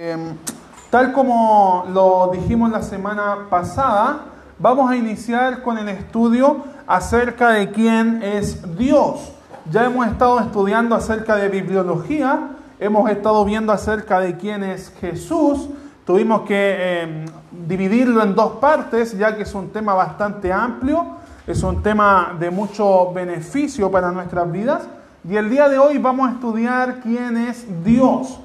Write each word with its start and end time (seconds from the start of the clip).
Em, 0.00 0.36
tal 0.90 1.12
como 1.12 1.84
lo 1.92 2.30
dijimos 2.32 2.70
la 2.70 2.82
semana 2.82 3.48
pasada, 3.50 4.26
vamos 4.56 4.88
a 4.88 4.94
iniciar 4.94 5.60
con 5.60 5.76
el 5.76 5.88
estudio 5.88 6.58
acerca 6.86 7.50
de 7.50 7.72
quién 7.72 8.22
es 8.22 8.76
Dios. 8.78 9.32
Ya 9.68 9.86
hemos 9.86 10.06
estado 10.06 10.38
estudiando 10.38 10.94
acerca 10.94 11.34
de 11.34 11.48
bibliología, 11.48 12.50
hemos 12.78 13.10
estado 13.10 13.44
viendo 13.44 13.72
acerca 13.72 14.20
de 14.20 14.36
quién 14.36 14.62
es 14.62 14.94
Jesús. 15.00 15.68
Tuvimos 16.06 16.42
que 16.42 17.02
em, 17.02 17.24
dividirlo 17.66 18.22
en 18.22 18.36
dos 18.36 18.52
partes, 18.60 19.18
ya 19.18 19.34
que 19.34 19.42
es 19.42 19.52
un 19.52 19.70
tema 19.70 19.94
bastante 19.94 20.52
amplio, 20.52 21.06
es 21.44 21.60
un 21.64 21.82
tema 21.82 22.36
de 22.38 22.52
mucho 22.52 23.12
beneficio 23.12 23.90
para 23.90 24.12
nuestras 24.12 24.48
vidas. 24.52 24.84
Y 25.28 25.34
el 25.34 25.50
día 25.50 25.68
de 25.68 25.76
hoy 25.76 25.98
vamos 25.98 26.28
a 26.28 26.34
estudiar 26.34 27.00
quién 27.00 27.36
es 27.36 27.66
Dios 27.82 28.38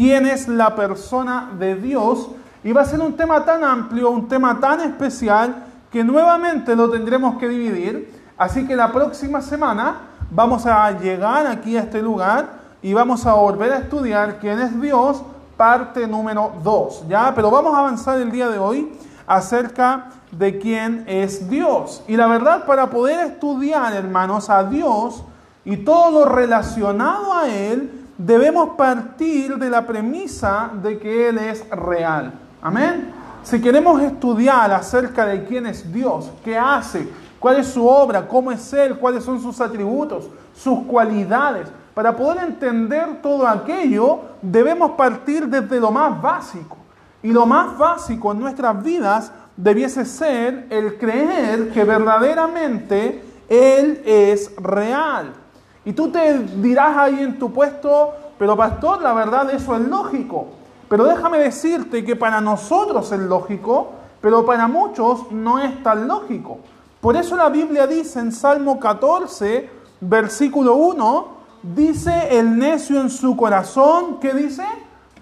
quién 0.00 0.24
es 0.24 0.48
la 0.48 0.74
persona 0.74 1.50
de 1.58 1.74
Dios. 1.74 2.30
Y 2.64 2.72
va 2.72 2.80
a 2.80 2.84
ser 2.86 3.00
un 3.00 3.18
tema 3.18 3.44
tan 3.44 3.62
amplio, 3.62 4.08
un 4.08 4.28
tema 4.28 4.58
tan 4.58 4.80
especial, 4.80 5.66
que 5.92 6.02
nuevamente 6.02 6.74
lo 6.74 6.88
tendremos 6.88 7.36
que 7.36 7.46
dividir. 7.46 8.10
Así 8.38 8.66
que 8.66 8.74
la 8.74 8.90
próxima 8.92 9.42
semana 9.42 9.96
vamos 10.30 10.64
a 10.64 10.90
llegar 10.92 11.46
aquí 11.46 11.76
a 11.76 11.80
este 11.80 12.00
lugar 12.00 12.48
y 12.80 12.94
vamos 12.94 13.26
a 13.26 13.34
volver 13.34 13.72
a 13.72 13.78
estudiar 13.80 14.38
quién 14.38 14.58
es 14.60 14.80
Dios, 14.80 15.22
parte 15.58 16.06
número 16.06 16.50
2. 16.64 17.04
¿ya? 17.06 17.34
Pero 17.34 17.50
vamos 17.50 17.74
a 17.74 17.80
avanzar 17.80 18.18
el 18.20 18.30
día 18.30 18.48
de 18.48 18.58
hoy 18.58 18.90
acerca 19.26 20.12
de 20.32 20.58
quién 20.58 21.04
es 21.08 21.50
Dios. 21.50 22.02
Y 22.08 22.16
la 22.16 22.26
verdad, 22.26 22.64
para 22.64 22.88
poder 22.88 23.26
estudiar, 23.26 23.92
hermanos, 23.92 24.48
a 24.48 24.64
Dios 24.64 25.22
y 25.62 25.76
todo 25.76 26.10
lo 26.10 26.24
relacionado 26.24 27.34
a 27.34 27.50
Él, 27.50 27.99
debemos 28.24 28.70
partir 28.76 29.56
de 29.56 29.70
la 29.70 29.86
premisa 29.86 30.70
de 30.82 30.98
que 30.98 31.28
Él 31.28 31.38
es 31.38 31.68
real. 31.70 32.32
Amén. 32.60 33.12
Si 33.42 33.60
queremos 33.60 34.00
estudiar 34.02 34.70
acerca 34.72 35.24
de 35.24 35.44
quién 35.44 35.66
es 35.66 35.90
Dios, 35.90 36.30
qué 36.44 36.58
hace, 36.58 37.08
cuál 37.38 37.56
es 37.56 37.68
su 37.68 37.86
obra, 37.86 38.28
cómo 38.28 38.52
es 38.52 38.72
Él, 38.74 38.98
cuáles 38.98 39.24
son 39.24 39.40
sus 39.40 39.58
atributos, 39.60 40.28
sus 40.54 40.80
cualidades, 40.80 41.68
para 41.94 42.14
poder 42.14 42.44
entender 42.44 43.22
todo 43.22 43.46
aquello, 43.48 44.20
debemos 44.42 44.92
partir 44.92 45.48
desde 45.48 45.80
lo 45.80 45.90
más 45.90 46.20
básico. 46.20 46.76
Y 47.22 47.32
lo 47.32 47.46
más 47.46 47.76
básico 47.76 48.32
en 48.32 48.40
nuestras 48.40 48.82
vidas 48.82 49.32
debiese 49.56 50.04
ser 50.04 50.66
el 50.70 50.98
creer 50.98 51.70
que 51.70 51.84
verdaderamente 51.84 53.22
Él 53.48 54.02
es 54.04 54.54
real. 54.56 55.39
Y 55.84 55.92
tú 55.92 56.10
te 56.10 56.38
dirás 56.38 56.96
ahí 56.96 57.20
en 57.20 57.38
tu 57.38 57.52
puesto, 57.52 58.12
pero 58.38 58.56
pastor, 58.56 59.00
la 59.00 59.14
verdad 59.14 59.50
eso 59.50 59.74
es 59.76 59.82
lógico. 59.82 60.48
Pero 60.88 61.04
déjame 61.04 61.38
decirte 61.38 62.04
que 62.04 62.16
para 62.16 62.40
nosotros 62.40 63.10
es 63.12 63.20
lógico, 63.20 63.92
pero 64.20 64.44
para 64.44 64.66
muchos 64.68 65.30
no 65.30 65.58
es 65.58 65.82
tan 65.82 66.06
lógico. 66.06 66.58
Por 67.00 67.16
eso 67.16 67.36
la 67.36 67.48
Biblia 67.48 67.86
dice 67.86 68.20
en 68.20 68.32
Salmo 68.32 68.78
14, 68.78 69.70
versículo 70.00 70.74
1, 70.74 71.28
dice 71.62 72.38
el 72.38 72.58
necio 72.58 73.00
en 73.00 73.08
su 73.08 73.36
corazón, 73.36 74.18
¿qué 74.20 74.34
dice? 74.34 74.64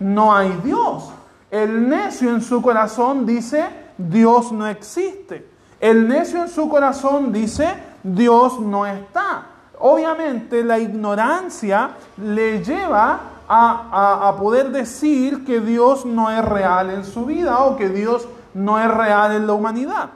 No 0.01 0.35
hay 0.35 0.51
Dios. 0.65 1.11
El 1.51 1.89
necio 1.89 2.31
en 2.31 2.41
su 2.41 2.61
corazón 2.61 3.25
dice, 3.27 3.69
Dios 3.97 4.51
no 4.51 4.67
existe. 4.67 5.49
El 5.79 6.09
necio 6.09 6.43
en 6.43 6.49
su 6.49 6.69
corazón 6.69 7.33
dice, 7.33 7.75
Dios 8.03 8.59
no 8.59 8.87
está 8.87 9.58
obviamente 9.81 10.65
la 10.65 10.79
ignorancia 10.79 11.91
le 12.17 12.63
lleva 12.65 13.21
a, 13.49 14.35
poder 14.39 14.71
decir 14.71 15.45
que 15.45 15.61
Dios 15.61 16.05
no 16.05 16.31
es 16.31 16.45
real 16.45 16.91
en 16.91 17.05
su 17.05 17.25
vida 17.25 17.65
o 17.65 17.77
que 17.77 17.89
Dios 17.89 18.29
no 18.55 18.79
es 18.79 18.91
real 18.91 19.33
en 19.33 19.47
la 19.47 19.55
humanidad. 19.55 20.11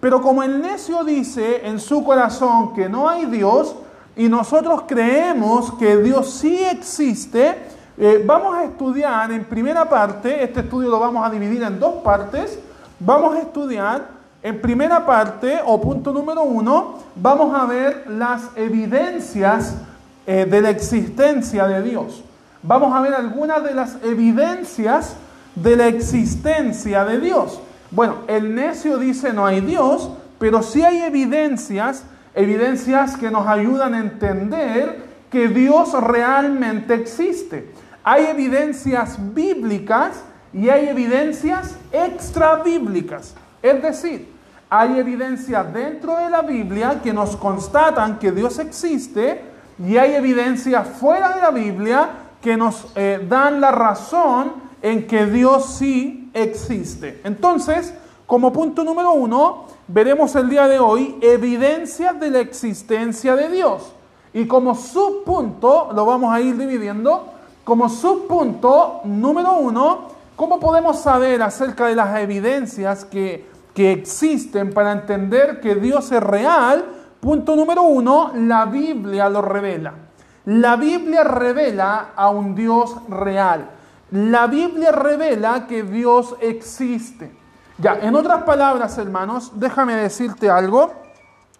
Pero 0.00 0.22
como 0.22 0.42
el 0.42 0.62
necio 0.62 1.04
dice 1.04 1.66
en 1.66 1.80
su 1.80 2.04
corazón 2.04 2.72
que 2.74 2.88
no 2.88 3.08
hay 3.08 3.26
Dios 3.26 3.74
y 4.16 4.28
nosotros 4.28 4.82
creemos 4.86 5.72
que 5.74 5.96
Dios 5.98 6.30
sí 6.30 6.62
existe, 6.64 7.56
eh, 7.98 8.22
vamos 8.24 8.56
a 8.56 8.64
estudiar 8.64 9.30
en 9.32 9.44
primera 9.44 9.88
parte, 9.88 10.42
este 10.42 10.60
estudio 10.60 10.88
lo 10.88 11.00
vamos 11.00 11.26
a 11.26 11.30
dividir 11.30 11.62
en 11.64 11.78
dos 11.80 11.96
partes, 11.96 12.58
vamos 13.00 13.34
a 13.34 13.40
estudiar 13.40 14.17
en 14.42 14.60
primera 14.60 15.04
parte, 15.04 15.58
o 15.64 15.80
punto 15.80 16.12
número 16.12 16.42
uno, 16.42 16.98
vamos 17.16 17.54
a 17.54 17.66
ver 17.66 18.04
las 18.08 18.42
evidencias 18.54 19.74
eh, 20.26 20.46
de 20.48 20.62
la 20.62 20.70
existencia 20.70 21.66
de 21.66 21.82
Dios. 21.82 22.22
Vamos 22.62 22.94
a 22.94 23.00
ver 23.00 23.14
algunas 23.14 23.64
de 23.64 23.74
las 23.74 23.96
evidencias 24.04 25.16
de 25.54 25.76
la 25.76 25.88
existencia 25.88 27.04
de 27.04 27.20
Dios. 27.20 27.60
Bueno, 27.90 28.16
el 28.28 28.54
necio 28.54 28.98
dice 28.98 29.32
no 29.32 29.46
hay 29.46 29.60
Dios, 29.60 30.10
pero 30.38 30.62
sí 30.62 30.82
hay 30.82 31.02
evidencias, 31.02 32.04
evidencias 32.34 33.16
que 33.16 33.30
nos 33.30 33.46
ayudan 33.46 33.94
a 33.94 33.98
entender 33.98 35.02
que 35.30 35.48
Dios 35.48 35.92
realmente 36.00 36.94
existe. 36.94 37.72
Hay 38.04 38.26
evidencias 38.26 39.16
bíblicas 39.34 40.22
y 40.52 40.68
hay 40.68 40.88
evidencias 40.88 41.74
extra 41.92 42.62
bíblicas. 42.62 43.34
Es 43.62 43.82
decir, 43.82 44.32
hay 44.70 44.98
evidencia 44.98 45.64
dentro 45.64 46.16
de 46.16 46.30
la 46.30 46.42
Biblia 46.42 47.00
que 47.02 47.12
nos 47.12 47.36
constatan 47.36 48.18
que 48.18 48.32
Dios 48.32 48.58
existe 48.58 49.42
y 49.78 49.96
hay 49.96 50.14
evidencia 50.14 50.82
fuera 50.82 51.34
de 51.34 51.40
la 51.40 51.50
Biblia 51.50 52.08
que 52.42 52.56
nos 52.56 52.86
eh, 52.94 53.24
dan 53.28 53.60
la 53.60 53.70
razón 53.70 54.52
en 54.82 55.06
que 55.06 55.26
Dios 55.26 55.76
sí 55.76 56.30
existe. 56.34 57.20
Entonces, 57.24 57.94
como 58.26 58.52
punto 58.52 58.84
número 58.84 59.12
uno, 59.12 59.64
veremos 59.88 60.34
el 60.36 60.50
día 60.50 60.68
de 60.68 60.78
hoy 60.78 61.16
evidencia 61.22 62.12
de 62.12 62.30
la 62.30 62.40
existencia 62.40 63.34
de 63.34 63.48
Dios. 63.48 63.92
Y 64.34 64.46
como 64.46 64.74
subpunto, 64.74 65.90
lo 65.94 66.04
vamos 66.04 66.32
a 66.32 66.40
ir 66.40 66.56
dividiendo, 66.56 67.32
como 67.64 67.88
subpunto 67.88 69.00
número 69.04 69.54
uno, 69.54 70.17
¿Cómo 70.38 70.60
podemos 70.60 71.00
saber 71.00 71.42
acerca 71.42 71.86
de 71.88 71.96
las 71.96 72.16
evidencias 72.20 73.04
que, 73.04 73.50
que 73.74 73.90
existen 73.90 74.72
para 74.72 74.92
entender 74.92 75.58
que 75.58 75.74
Dios 75.74 76.12
es 76.12 76.22
real? 76.22 76.84
Punto 77.18 77.56
número 77.56 77.82
uno, 77.82 78.30
la 78.36 78.64
Biblia 78.66 79.28
lo 79.28 79.42
revela. 79.42 79.94
La 80.44 80.76
Biblia 80.76 81.24
revela 81.24 82.10
a 82.14 82.30
un 82.30 82.54
Dios 82.54 82.94
real. 83.08 83.68
La 84.12 84.46
Biblia 84.46 84.92
revela 84.92 85.66
que 85.66 85.82
Dios 85.82 86.36
existe. 86.40 87.36
Ya, 87.78 87.98
en 88.00 88.14
otras 88.14 88.44
palabras, 88.44 88.96
hermanos, 88.96 89.50
déjame 89.56 89.96
decirte 89.96 90.48
algo. 90.48 90.92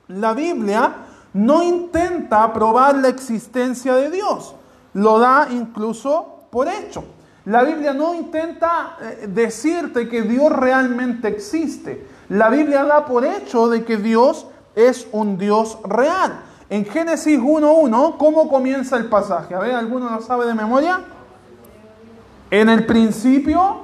La 0.07 0.35
Biblia 0.35 0.95
no 1.33 1.65
intenta 1.65 2.53
probar 2.53 2.95
la 2.95 3.09
existencia 3.09 3.97
de 3.97 4.09
Dios. 4.09 4.55
Lo 4.93 5.19
da 5.19 5.49
incluso 5.51 6.45
por 6.53 6.69
hecho. 6.69 7.18
La 7.49 7.63
Biblia 7.63 7.95
no 7.95 8.15
intenta 8.15 8.99
eh, 9.01 9.27
decirte 9.27 10.07
que 10.07 10.21
Dios 10.21 10.53
realmente 10.53 11.29
existe. 11.29 12.07
La 12.29 12.51
Biblia 12.51 12.85
da 12.85 13.07
por 13.07 13.25
hecho 13.25 13.71
de 13.71 13.85
que 13.85 13.97
Dios 13.97 14.47
es 14.75 15.09
un 15.13 15.39
Dios 15.39 15.79
real. 15.83 16.41
En 16.69 16.85
Génesis 16.85 17.41
1.1, 17.41 18.19
¿cómo 18.19 18.51
comienza 18.51 18.99
el 18.99 19.07
pasaje? 19.07 19.55
A 19.55 19.61
ver, 19.61 19.75
¿alguno 19.75 20.11
lo 20.11 20.21
sabe 20.21 20.47
de 20.47 20.53
memoria? 20.53 21.01
En 22.51 22.69
el 22.69 22.85
principio 22.85 23.79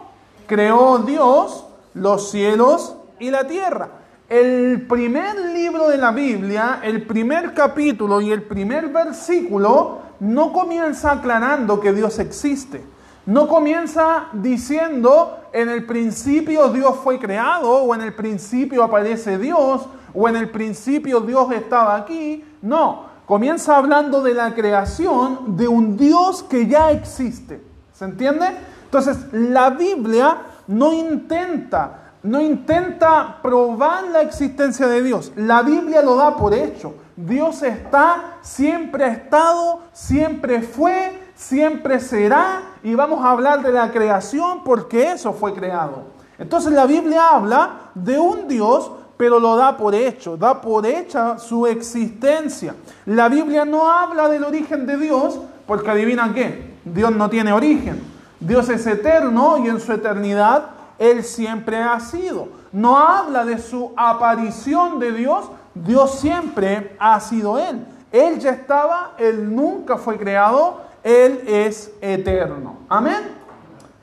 creó 0.47 0.99
Dios 0.99 1.65
los 1.95 2.31
cielos 2.31 2.97
y 3.19 3.31
la 3.31 3.47
tierra. 3.47 3.89
El 4.29 4.87
primer 4.87 5.41
libro 5.41 5.89
de 5.89 5.97
la 5.97 6.11
Biblia, 6.11 6.81
el 6.83 7.07
primer 7.07 7.55
capítulo 7.55 8.21
y 8.21 8.31
el 8.31 8.43
primer 8.43 8.91
versículo 8.91 10.01
no 10.21 10.53
comienza 10.53 11.13
aclarando 11.13 11.81
que 11.81 11.95
Dios 11.95 12.19
existe. 12.19 12.93
No 13.27 13.49
comienza 13.49 14.27
diciendo 14.33 15.39
en 15.53 15.69
el 15.69 15.87
principio 15.87 16.69
Dios 16.69 16.97
fue 17.03 17.19
creado 17.19 17.71
o 17.71 17.95
en 17.95 18.03
el 18.03 18.15
principio 18.15 18.85
aparece 18.85 19.39
Dios 19.39 19.87
o 20.13 20.29
en 20.29 20.37
el 20.37 20.51
principio 20.51 21.21
Dios 21.21 21.51
estaba 21.53 21.97
aquí. 21.97 22.45
No, 22.61 23.07
comienza 23.27 23.77
hablando 23.77 24.23
de 24.23 24.35
la 24.35 24.55
creación 24.55 25.57
de 25.57 25.69
un 25.69 25.97
Dios 25.97 26.43
que 26.43 26.67
ya 26.67 26.91
existe. 26.91 27.63
¿Se 27.93 28.05
entiende? 28.05 28.47
Entonces, 28.85 29.27
la 29.33 29.71
Biblia 29.71 30.39
no 30.67 30.93
intenta 30.93 32.01
no 32.25 32.41
intenta 32.41 33.39
probar 33.43 34.05
la 34.05 34.23
existencia 34.23 34.87
de 34.87 35.03
Dios. 35.03 35.31
La 35.37 35.63
Biblia 35.63 36.01
lo 36.01 36.17
da 36.17 36.35
por 36.37 36.55
hecho. 36.55 36.95
Dios 37.17 37.63
está, 37.63 38.39
siempre 38.41 39.05
ha 39.05 39.13
estado, 39.13 39.83
siempre 39.93 40.63
fue, 40.63 41.21
siempre 41.35 42.01
será 42.01 42.63
y 42.83 42.95
vamos 42.95 43.25
a 43.25 43.31
hablar 43.31 43.63
de 43.63 43.73
la 43.73 43.91
creación 43.91 44.63
porque 44.65 45.13
eso 45.13 45.33
fue 45.33 45.53
creado. 45.55 46.05
Entonces 46.39 46.73
la 46.73 46.87
Biblia 46.87 47.29
habla 47.31 47.91
de 47.95 48.19
un 48.19 48.49
Dios, 48.49 48.91
pero 49.17 49.39
lo 49.39 49.57
da 49.57 49.77
por 49.77 49.95
hecho, 49.95 50.37
da 50.37 50.61
por 50.61 50.85
hecha 50.87 51.39
su 51.39 51.67
existencia. 51.67 52.75
La 53.07 53.29
Biblia 53.29 53.65
no 53.65 53.91
habla 53.91 54.29
del 54.29 54.45
origen 54.45 54.87
de 54.87 54.97
Dios 54.97 55.39
porque 55.67 55.91
adivina 55.91 56.33
qué, 56.35 56.75
Dios 56.85 57.13
no 57.13 57.31
tiene 57.31 57.53
origen. 57.53 58.03
Dios 58.41 58.69
es 58.69 58.87
eterno 58.87 59.59
y 59.59 59.69
en 59.69 59.81
su 59.81 59.93
eternidad 59.93 60.71
Él 60.99 61.25
siempre 61.25 61.79
ha 61.79 61.99
sido. 62.01 62.49
No 62.73 62.99
habla 62.99 63.45
de 63.45 63.59
su 63.59 63.93
aparición 63.97 64.99
de 64.99 65.13
Dios, 65.13 65.47
Dios 65.75 66.19
siempre 66.19 66.97
ha 66.99 67.21
sido 67.21 67.59
Él. 67.59 67.87
Él 68.11 68.39
ya 68.39 68.51
estaba, 68.51 69.13
Él 69.19 69.55
nunca 69.55 69.97
fue 69.97 70.19
creado, 70.19 70.81
Él 71.05 71.45
es 71.47 71.93
eterno. 72.01 72.79
Amén. 72.89 73.37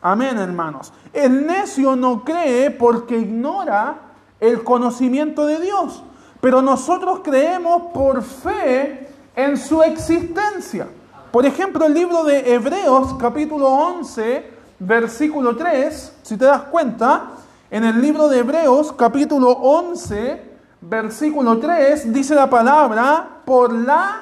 Amén, 0.03 0.37
hermanos. 0.37 0.93
El 1.11 1.47
necio 1.47 1.95
no 1.95 2.23
cree 2.23 2.69
porque 2.69 3.17
ignora 3.17 3.95
el 4.39 4.63
conocimiento 4.63 5.47
de 5.47 5.59
Dios, 5.59 6.03
pero 6.39 6.61
nosotros 6.61 7.21
creemos 7.23 7.91
por 7.91 8.21
fe 8.21 9.09
en 9.35 9.57
su 9.57 9.81
existencia. 9.81 10.87
Por 11.31 11.45
ejemplo, 11.45 11.85
el 11.85 11.93
libro 11.93 12.23
de 12.23 12.53
Hebreos 12.53 13.15
capítulo 13.19 13.67
11, 13.67 14.51
versículo 14.79 15.55
3, 15.55 16.17
si 16.21 16.37
te 16.37 16.45
das 16.45 16.63
cuenta, 16.63 17.31
en 17.71 17.83
el 17.83 17.99
libro 17.99 18.27
de 18.27 18.39
Hebreos 18.39 18.93
capítulo 18.93 19.49
11, 19.49 20.41
versículo 20.81 21.57
3, 21.57 22.13
dice 22.13 22.35
la 22.35 22.49
palabra, 22.49 23.41
por 23.43 23.73
la 23.73 24.21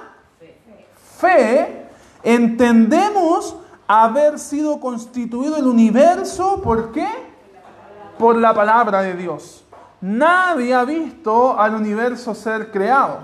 fe 1.18 1.89
entendemos 2.24 3.56
haber 3.88 4.38
sido 4.38 4.80
constituido 4.80 5.58
el 5.58 5.66
universo, 5.66 6.62
¿por 6.62 6.92
qué? 6.92 7.08
Por 8.18 8.36
la 8.36 8.54
palabra 8.54 9.02
de 9.02 9.16
Dios. 9.16 9.66
Nadie 10.02 10.74
ha 10.74 10.86
visto 10.86 11.60
al 11.60 11.76
universo 11.76 12.36
ser 12.36 12.72
creado. 12.72 13.20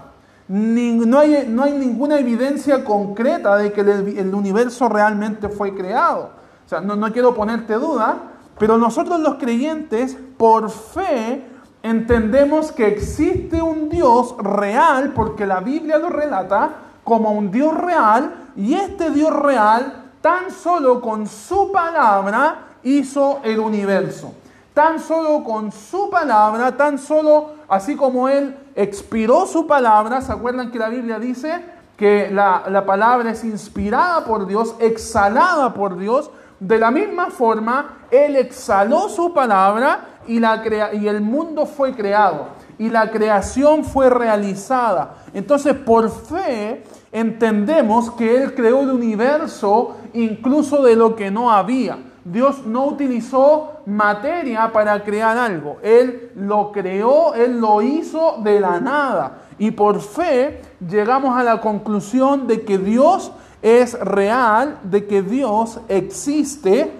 no, 0.47 1.19
hay, 1.19 1.47
ninguna 1.77 2.19
evidencia 2.19 2.83
concreta 2.83 3.56
de 3.57 3.71
que 3.71 3.81
el, 3.81 4.33
universo 4.33 4.89
realmente 4.89 5.50
fue 5.50 5.75
creado. 5.75 6.31
O 6.65 6.69
sea, 6.69 6.81
no, 6.81 6.95
no 6.95 7.12
quiero 7.13 7.36
ponerte 7.36 7.75
duda, 7.75 8.18
pero 8.57 8.77
nosotros 8.77 9.19
los 9.19 9.36
creyentes, 9.36 10.18
por 10.38 10.69
fe, 10.69 11.45
entendemos 11.83 12.71
que 12.71 12.88
existe 12.88 13.62
un 13.62 13.89
Dios 13.89 14.36
real, 14.39 15.13
porque 15.13 15.45
la 15.45 15.59
Biblia 15.59 16.00
lo 16.00 16.09
relata 16.09 16.71
como 17.03 17.31
un 17.33 17.51
Dios 17.51 17.77
real, 17.77 18.44
y 18.56 18.74
este 18.74 19.12
Dios 19.12 19.34
real 19.34 20.04
tan 20.22 20.50
solo 20.52 21.02
con 21.02 21.28
su 21.28 21.72
palabra 21.72 22.78
hizo 22.84 23.40
el 23.44 23.60
universo. 23.60 24.34
Tan 24.74 25.00
solo 25.00 25.44
con 25.44 25.72
su 25.72 26.10
palabra, 26.10 26.75
tan 26.75 26.98
solo 26.98 27.52
así 27.68 27.96
como 27.96 28.28
Él 28.28 28.57
expiró 28.75 29.46
su 29.46 29.68
palabra, 29.68 30.22
¿se 30.22 30.31
acuerdan 30.31 30.72
que 30.72 30.80
la 30.80 30.90
Biblia 30.90 31.19
dice 31.19 31.63
que 31.96 32.30
la, 32.31 32.84
palabra 32.86 33.31
es 33.31 33.44
inspirada 33.44 34.25
por 34.25 34.48
Dios, 34.48 34.75
exhalada 34.80 35.74
por 35.74 35.98
Dios? 35.98 36.30
De 36.60 36.78
la 36.78 36.92
misma 36.92 37.28
forma, 37.28 38.00
Él 38.12 38.36
exhaló 38.36 39.10
su 39.10 39.34
palabra 39.34 40.19
y, 40.28 40.40
la 40.40 40.62
y 40.94 41.08
el 41.08 41.22
mundo 41.22 41.66
fue 41.66 41.94
creado 41.94 42.48
y 42.77 42.89
la 42.89 43.12
creación 43.12 43.83
fue 43.83 44.10
realizada. 44.10 45.16
Entonces, 45.33 45.74
por 45.74 46.10
fe, 46.10 46.83
entendemos 47.12 48.12
que 48.12 48.36
Él 48.36 48.54
creó 48.54 48.81
el 48.81 48.92
universo 48.92 49.98
incluso 50.13 50.83
de 50.83 50.95
lo 50.95 51.16
que 51.16 51.31
no 51.31 51.51
había. 51.51 51.98
Dios 52.25 52.66
no 52.66 52.88
utilizó 52.88 53.81
materia 53.86 54.72
para 54.74 55.04
crear 55.04 55.38
algo. 55.38 55.77
Él 55.83 56.31
lo 56.36 56.72
creó, 56.72 57.36
Él 57.36 57.60
lo 57.60 57.83
hizo 57.83 58.38
de 58.44 58.60
la 58.60 58.80
nada. 58.80 59.44
Y 59.60 59.72
por 59.72 60.01
fe 60.01 60.62
llegamos 60.89 61.38
a 61.38 61.44
la 61.44 61.62
conclusión 61.62 62.48
de 62.48 62.63
que 62.63 62.80
Dios 62.80 63.31
es 63.62 63.98
real, 64.00 64.80
de 64.83 65.06
que 65.06 65.22
Dios 65.22 65.80
existe. 65.88 66.92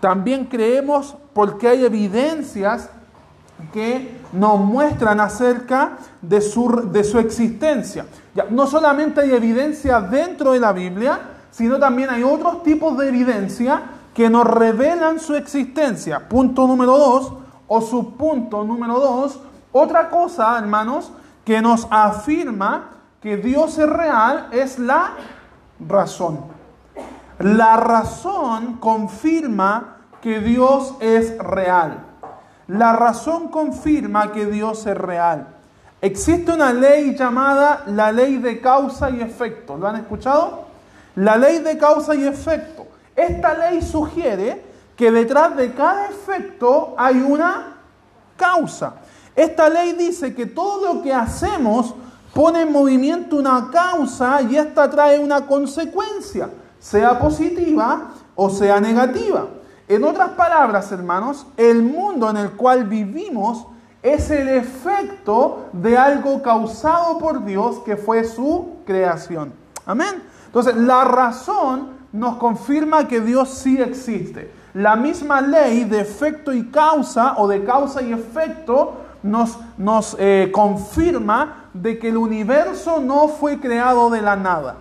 También 0.00 0.46
creemos 0.46 1.14
porque 1.34 1.68
hay 1.68 1.84
evidencias 1.84 2.88
que 3.72 4.19
nos 4.32 4.60
muestran 4.60 5.20
acerca 5.20 5.98
de 6.22 6.40
su, 6.40 6.90
de 6.90 7.04
su 7.04 7.18
existencia. 7.18 8.06
Ya, 8.34 8.46
no 8.50 8.66
solamente 8.66 9.20
hay 9.20 9.32
evidencia 9.32 10.00
dentro 10.00 10.52
de 10.52 10.60
la 10.60 10.72
Biblia, 10.72 11.20
sino 11.50 11.78
también 11.78 12.10
hay 12.10 12.22
otros 12.22 12.62
tipos 12.62 12.96
de 12.98 13.08
evidencia 13.08 13.82
que 14.14 14.30
nos 14.30 14.46
revelan 14.46 15.20
su 15.20 15.34
existencia. 15.34 16.28
Punto 16.28 16.66
número 16.66 16.96
dos, 16.96 17.32
o 17.66 17.80
subpunto 17.80 18.64
número 18.64 18.98
dos, 18.98 19.40
otra 19.72 20.10
cosa, 20.10 20.58
hermanos, 20.58 21.12
que 21.44 21.62
nos 21.62 21.86
afirma 21.90 22.90
que 23.20 23.36
Dios 23.36 23.78
es 23.78 23.88
real 23.88 24.48
es 24.52 24.78
la 24.78 25.12
razón. 25.78 26.40
La 27.38 27.76
razón 27.76 28.76
confirma 28.78 29.96
que 30.20 30.40
Dios 30.40 30.94
es 31.00 31.38
real. 31.38 32.09
La 32.70 32.92
razón 32.92 33.48
confirma 33.48 34.30
que 34.30 34.46
Dios 34.46 34.86
es 34.86 34.96
real. 34.96 35.48
Existe 36.00 36.52
una 36.52 36.72
ley 36.72 37.16
llamada 37.16 37.82
la 37.88 38.12
ley 38.12 38.36
de 38.36 38.60
causa 38.60 39.10
y 39.10 39.20
efecto. 39.20 39.76
¿Lo 39.76 39.88
han 39.88 39.96
escuchado? 39.96 40.66
La 41.16 41.36
ley 41.36 41.58
de 41.58 41.76
causa 41.76 42.14
y 42.14 42.24
efecto. 42.24 42.86
Esta 43.16 43.54
ley 43.54 43.82
sugiere 43.82 44.62
que 44.96 45.10
detrás 45.10 45.56
de 45.56 45.74
cada 45.74 46.06
efecto 46.06 46.94
hay 46.96 47.20
una 47.20 47.74
causa. 48.36 48.94
Esta 49.34 49.68
ley 49.68 49.94
dice 49.94 50.32
que 50.32 50.46
todo 50.46 50.94
lo 50.94 51.02
que 51.02 51.12
hacemos 51.12 51.92
pone 52.32 52.62
en 52.62 52.70
movimiento 52.70 53.34
una 53.34 53.68
causa 53.72 54.42
y 54.42 54.54
esta 54.54 54.88
trae 54.88 55.18
una 55.18 55.44
consecuencia, 55.44 56.48
sea 56.78 57.18
positiva 57.18 58.12
o 58.36 58.48
sea 58.48 58.80
negativa. 58.80 59.48
En 59.90 60.04
otras 60.04 60.30
palabras, 60.30 60.92
hermanos, 60.92 61.48
el 61.56 61.82
mundo 61.82 62.30
en 62.30 62.36
el 62.36 62.52
cual 62.52 62.84
vivimos 62.84 63.66
es 64.04 64.30
el 64.30 64.48
efecto 64.48 65.66
de 65.72 65.98
algo 65.98 66.42
causado 66.42 67.18
por 67.18 67.44
Dios 67.44 67.80
que 67.80 67.96
fue 67.96 68.22
su 68.22 68.76
creación. 68.86 69.52
Amén. 69.84 70.22
Entonces, 70.46 70.76
la 70.76 71.02
razón 71.02 71.88
nos 72.12 72.36
confirma 72.36 73.08
que 73.08 73.20
Dios 73.20 73.48
sí 73.48 73.82
existe. 73.82 74.52
La 74.74 74.94
misma 74.94 75.40
ley 75.40 75.82
de 75.82 76.02
efecto 76.02 76.52
y 76.52 76.70
causa 76.70 77.34
o 77.38 77.48
de 77.48 77.64
causa 77.64 78.00
y 78.00 78.12
efecto 78.12 78.92
nos, 79.24 79.58
nos 79.76 80.14
eh, 80.20 80.52
confirma 80.52 81.64
de 81.74 81.98
que 81.98 82.10
el 82.10 82.16
universo 82.16 83.00
no 83.00 83.26
fue 83.26 83.58
creado 83.58 84.08
de 84.08 84.22
la 84.22 84.36
nada. 84.36 84.76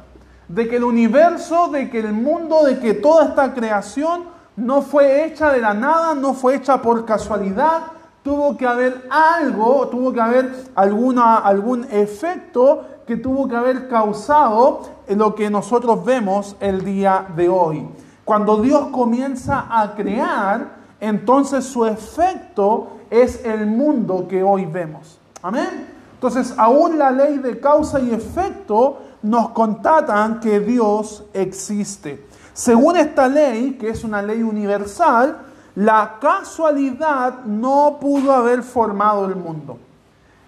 De 0.47 0.67
que 0.67 0.75
el 0.75 0.83
universo, 0.83 1.69
de 1.69 1.89
que 1.89 1.97
el 1.97 2.13
mundo, 2.13 2.63
de 2.63 2.77
que 2.77 2.93
toda 2.93 3.25
esta 3.25 3.55
creación 3.55 4.37
no 4.59 4.81
fue 4.81 5.25
hecha 5.25 5.51
de 5.51 5.59
la 5.59 5.73
nada, 5.73 6.13
no 6.13 6.33
fue 6.33 6.55
hecha 6.55 6.81
por 6.81 7.05
casualidad, 7.05 7.83
tuvo 8.23 8.57
que 8.57 8.67
haber 8.67 9.07
algo, 9.09 9.87
tuvo 9.87 10.11
que 10.13 10.21
haber 10.21 10.65
alguna, 10.75 11.37
algún 11.37 11.85
efecto 11.89 12.85
que 13.07 13.17
tuvo 13.17 13.47
que 13.47 13.55
haber 13.55 13.87
causado 13.87 14.81
lo 15.07 15.33
que 15.33 15.49
nosotros 15.49 16.03
vemos 16.05 16.55
el 16.59 16.83
día 16.83 17.25
de 17.35 17.49
hoy. 17.49 17.87
Cuando 18.23 18.61
Dios 18.61 18.89
comienza 18.91 19.65
a 19.69 19.95
crear, 19.95 20.77
entonces 20.99 21.65
su 21.65 21.85
efecto 21.85 22.89
es 23.09 23.43
el 23.43 23.65
mundo 23.65 24.27
que 24.27 24.43
hoy 24.43 24.65
vemos. 24.65 25.17
Amén. 25.41 25.87
Entonces, 26.13 26.53
aún 26.57 26.99
la 26.99 27.11
ley 27.11 27.37
de 27.37 27.59
causa 27.59 27.99
y 27.99 28.11
efecto 28.11 28.99
nos 29.21 29.49
contatan 29.49 30.39
que 30.39 30.59
Dios 30.59 31.23
existe. 31.33 32.28
Según 32.53 32.97
esta 32.97 33.27
ley, 33.27 33.77
que 33.79 33.89
es 33.89 34.03
una 34.03 34.21
ley 34.21 34.43
universal, 34.43 35.37
la 35.75 36.17
casualidad 36.19 37.45
no 37.45 37.97
pudo 38.01 38.33
haber 38.33 38.63
formado 38.63 39.25
el 39.25 39.35
mundo. 39.35 39.77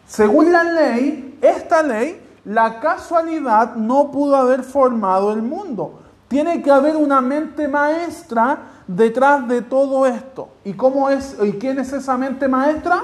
Según 0.08 0.51
la 0.51 0.63
ley, 0.63 1.38
esta 1.41 1.81
ley, 1.81 2.22
la 2.46 2.79
casualidad 2.79 3.75
no 3.75 4.12
pudo 4.12 4.36
haber 4.36 4.63
formado 4.63 5.31
el 5.31 5.41
mundo. 5.41 6.00
Tiene 6.27 6.62
que 6.62 6.72
haber 6.72 6.96
una 6.96 7.22
mente 7.22 7.67
maestra 7.67 8.58
detrás 8.88 9.48
de 9.48 9.62
todo 9.62 10.05
esto. 10.05 10.50
¿Y 10.65 10.74
cómo 10.74 11.10
es 11.10 11.38
y 11.41 11.53
quién 11.53 11.79
es 11.79 11.93
esa 11.93 12.17
mente 12.17 12.48
maestra? 12.48 13.03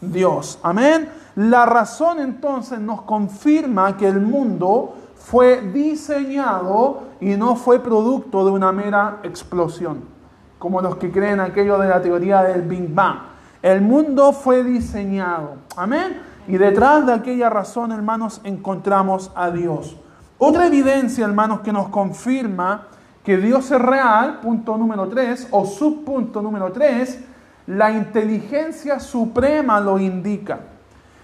Dios. 0.00 0.58
Amén. 0.62 1.08
La 1.36 1.64
razón 1.64 2.18
entonces 2.18 2.78
nos 2.80 3.02
confirma 3.02 3.96
que 3.96 4.08
el 4.08 4.20
mundo 4.20 4.94
fue 5.24 5.60
diseñado 5.60 7.04
y 7.20 7.36
no 7.36 7.54
fue 7.54 7.80
producto 7.80 8.44
de 8.44 8.50
una 8.50 8.72
mera 8.72 9.20
explosión, 9.22 10.02
como 10.58 10.80
los 10.80 10.96
que 10.96 11.12
creen 11.12 11.38
aquello 11.40 11.78
de 11.78 11.88
la 11.88 12.02
teoría 12.02 12.42
del 12.42 12.62
Big 12.62 12.92
Bang. 12.92 13.18
El 13.62 13.80
mundo 13.82 14.32
fue 14.32 14.64
diseñado. 14.64 15.54
Amén. 15.76 16.20
Y 16.48 16.58
detrás 16.58 17.06
de 17.06 17.12
aquella 17.12 17.48
razón, 17.48 17.92
hermanos, 17.92 18.40
encontramos 18.42 19.30
a 19.36 19.50
Dios. 19.50 19.96
Otra 20.38 20.66
evidencia, 20.66 21.24
hermanos, 21.24 21.60
que 21.60 21.72
nos 21.72 21.88
confirma 21.88 22.88
que 23.22 23.36
Dios 23.36 23.70
es 23.70 23.80
real, 23.80 24.40
punto 24.40 24.76
número 24.76 25.08
3, 25.08 25.48
o 25.52 25.64
subpunto 25.64 26.42
número 26.42 26.72
3, 26.72 27.20
la 27.68 27.92
inteligencia 27.92 28.98
suprema 28.98 29.78
lo 29.78 30.00
indica. 30.00 30.58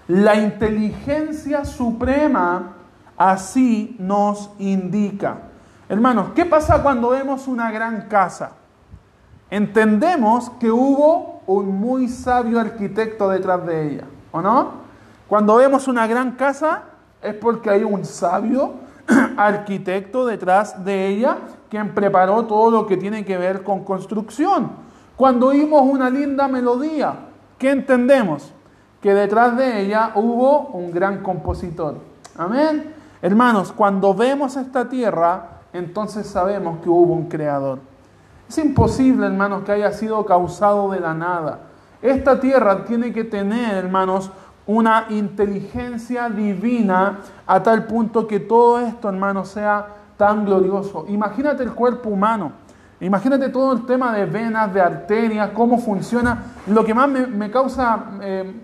La 0.07 0.37
inteligencia 0.37 1.64
suprema 1.64 2.78
así 3.19 3.97
nos 3.99 4.51
indica. 4.59 5.39
Hermanos, 5.89 6.31
¿qué 6.35 6.47
pasa 6.47 6.83
cuando 6.83 7.11
vemos 7.11 7.49
una 7.49 7.71
gran 7.71 8.03
casa? 8.09 8.53
entendemos 9.51 10.51
que 10.61 10.71
hubo 10.71 11.43
un 11.47 11.81
muy 11.81 12.09
sabio 12.09 12.61
arquitecto 12.61 13.29
detrás 13.29 13.65
de 13.67 13.89
ella, 13.89 14.05
¿o 14.33 14.43
no? 14.43 14.89
Cuando 15.29 15.57
vemos 15.57 15.89
una 15.89 16.07
gran 16.07 16.33
casa 16.33 16.83
es 17.23 17.35
porque 17.35 17.71
hay 17.71 17.85
un 17.85 18.05
sabio 18.05 18.75
arquitecto 19.37 20.27
detrás 20.27 20.85
de 20.85 21.09
ella 21.09 21.39
quien 21.71 21.95
preparó 21.95 22.47
todo 22.47 22.71
lo 22.71 22.87
que 22.87 22.97
tiene 22.97 23.25
que 23.25 23.37
ver 23.37 23.63
con 23.63 23.85
construcción. 23.85 24.71
Cuando 25.17 25.49
oímos 25.49 25.83
una 25.83 26.09
linda 26.09 26.49
melodía, 26.49 27.15
¿qué 27.59 27.71
entendemos? 27.71 28.53
Que 29.03 29.13
detrás 29.13 29.57
de 29.57 29.83
ella 29.83 30.13
hubo 30.15 30.69
un 30.69 30.93
gran 30.93 31.23
compositor. 31.23 31.97
Amén. 32.37 32.95
Hermanos, 33.21 33.73
cuando 33.73 34.15
vemos 34.15 34.57
esta 34.57 34.89
tierra, 34.89 35.61
entonces 35.73 36.27
sabemos 36.27 36.79
que 36.81 36.89
hubo 36.89 37.15
un 37.15 37.29
creador. 37.29 37.81
Es 38.49 38.59
imposible, 38.59 39.27
hermanos, 39.27 39.65
que 39.65 39.73
haya 39.73 39.93
sido 39.93 40.25
causado 40.25 40.91
de 40.91 41.01
la 41.01 41.15
nada. 41.15 41.61
Esta 42.01 42.39
tierra 42.41 42.85
tiene 42.85 43.13
que 43.13 43.25
tener, 43.25 43.75
hermanos, 43.75 44.31
una 44.67 45.07
inteligencia 45.09 46.29
divina 46.29 47.19
a 47.47 47.63
tal 47.63 47.87
punto 47.87 48.27
que 48.27 48.39
todo 48.39 48.79
esto, 48.81 49.09
hermanos, 49.09 49.49
sea 49.49 49.87
tan 50.17 50.45
glorioso. 50.45 51.07
Imagínate 51.09 51.63
el 51.63 51.73
cuerpo 51.73 52.11
humano. 52.11 52.53
Imagínate 53.01 53.49
todo 53.49 53.73
el 53.73 53.87
tema 53.87 54.13
de 54.13 54.27
venas, 54.27 54.73
de 54.75 54.81
arterias, 54.81 55.51
cómo 55.55 55.79
funciona. 55.79 56.45
Lo 56.67 56.85
que 56.85 56.95
más 56.95 57.09
me, 57.09 57.51
causa 57.51 58.05
eh, 58.21 58.61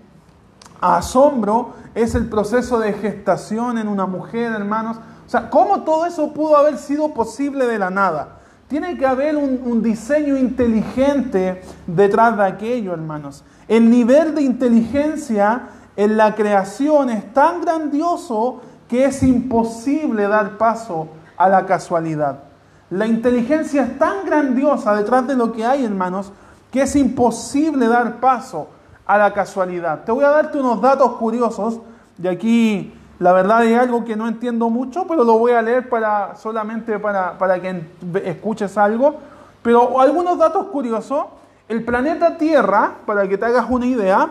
asombro 0.93 1.73
es 1.95 2.13
el 2.15 2.27
proceso 2.27 2.79
de 2.79 2.93
gestación 2.93 3.77
en 3.77 3.87
una 3.87 4.05
mujer, 4.05 4.51
hermanos. 4.51 4.97
O 5.25 5.29
sea, 5.29 5.49
¿cómo 5.49 5.81
todo 5.83 6.05
eso 6.05 6.33
pudo 6.33 6.57
haber 6.57 6.77
sido 6.77 7.13
posible 7.13 7.65
de 7.65 7.79
la 7.79 7.89
nada? 7.89 8.39
Tiene 8.67 8.97
que 8.97 9.05
haber 9.05 9.37
un, 9.37 9.81
diseño 9.81 10.37
inteligente 10.37 11.61
detrás 11.87 12.35
de 12.37 12.45
aquello, 12.45 12.93
hermanos. 12.93 13.43
El 13.67 13.89
nivel 13.89 14.35
de 14.35 14.41
inteligencia 14.41 15.63
en 15.95 16.17
la 16.17 16.35
creación 16.35 17.09
es 17.09 17.33
tan 17.33 17.61
grandioso 17.61 18.61
que 18.87 19.05
es 19.05 19.23
imposible 19.23 20.27
dar 20.27 20.57
paso 20.57 21.07
a 21.37 21.47
la 21.47 21.65
casualidad. 21.65 22.43
La 22.89 23.07
inteligencia 23.07 23.83
es 23.83 23.97
tan 23.97 24.25
grandiosa 24.25 24.95
detrás 24.95 25.25
de 25.27 25.35
lo 25.35 25.51
que 25.51 25.65
hay, 25.65 25.85
hermanos, 25.85 26.31
que 26.71 26.81
es 26.83 26.95
imposible 26.95 27.87
dar 27.87 28.19
paso 28.19 28.69
a 29.05 29.17
la 29.17 29.33
casualidad. 29.33 30.03
Te 30.03 30.11
voy 30.11 30.23
a 30.23 30.29
darte 30.29 30.57
unos 30.57 30.81
datos 30.81 31.13
curiosos, 31.13 31.79
y 32.21 32.27
aquí 32.27 32.93
la 33.19 33.33
verdad 33.33 33.65
es 33.65 33.79
algo 33.79 34.03
que 34.03 34.15
no 34.15 34.27
entiendo 34.27 34.69
mucho, 34.69 35.05
pero 35.07 35.23
lo 35.23 35.37
voy 35.37 35.53
a 35.53 35.61
leer 35.61 35.89
para, 35.89 36.35
solamente 36.35 36.99
para, 36.99 37.37
para 37.37 37.61
que 37.61 37.83
escuches 38.25 38.77
algo. 38.77 39.15
Pero 39.61 39.99
algunos 39.99 40.37
datos 40.37 40.67
curiosos. 40.67 41.25
El 41.67 41.83
planeta 41.83 42.37
Tierra, 42.37 42.97
para 43.05 43.27
que 43.27 43.37
te 43.37 43.45
hagas 43.45 43.65
una 43.69 43.87
idea, 43.87 44.29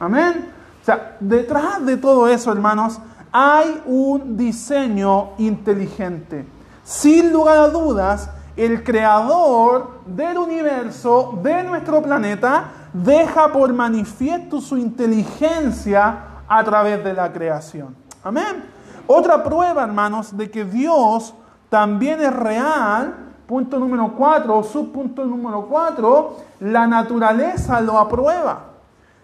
Amén. 0.00 0.61
O 0.82 0.84
sea, 0.84 1.16
detrás 1.20 1.86
de 1.86 1.96
todo 1.96 2.26
eso, 2.26 2.50
hermanos, 2.50 2.98
hay 3.30 3.80
un 3.86 4.36
diseño 4.36 5.30
inteligente. 5.38 6.44
Sin 6.82 7.32
lugar 7.32 7.56
a 7.56 7.68
dudas, 7.68 8.28
el 8.56 8.82
creador 8.82 10.00
del 10.04 10.36
universo, 10.38 11.38
de 11.40 11.62
nuestro 11.62 12.02
planeta, 12.02 12.64
deja 12.92 13.52
por 13.52 13.72
manifiesto 13.72 14.60
su 14.60 14.76
inteligencia 14.76 16.18
a 16.48 16.64
través 16.64 17.02
de 17.02 17.14
la 17.14 17.32
creación. 17.32 17.94
Amén. 18.24 18.64
Otra 19.06 19.42
prueba, 19.42 19.84
hermanos, 19.84 20.36
de 20.36 20.50
que 20.50 20.64
Dios 20.64 21.32
también 21.70 22.20
es 22.20 22.34
real, 22.34 23.14
punto 23.46 23.78
número 23.78 24.12
cuatro, 24.16 24.58
o 24.58 24.64
subpunto 24.64 25.24
número 25.24 25.66
cuatro, 25.66 26.38
la 26.58 26.86
naturaleza 26.88 27.80
lo 27.80 27.98
aprueba. 27.98 28.71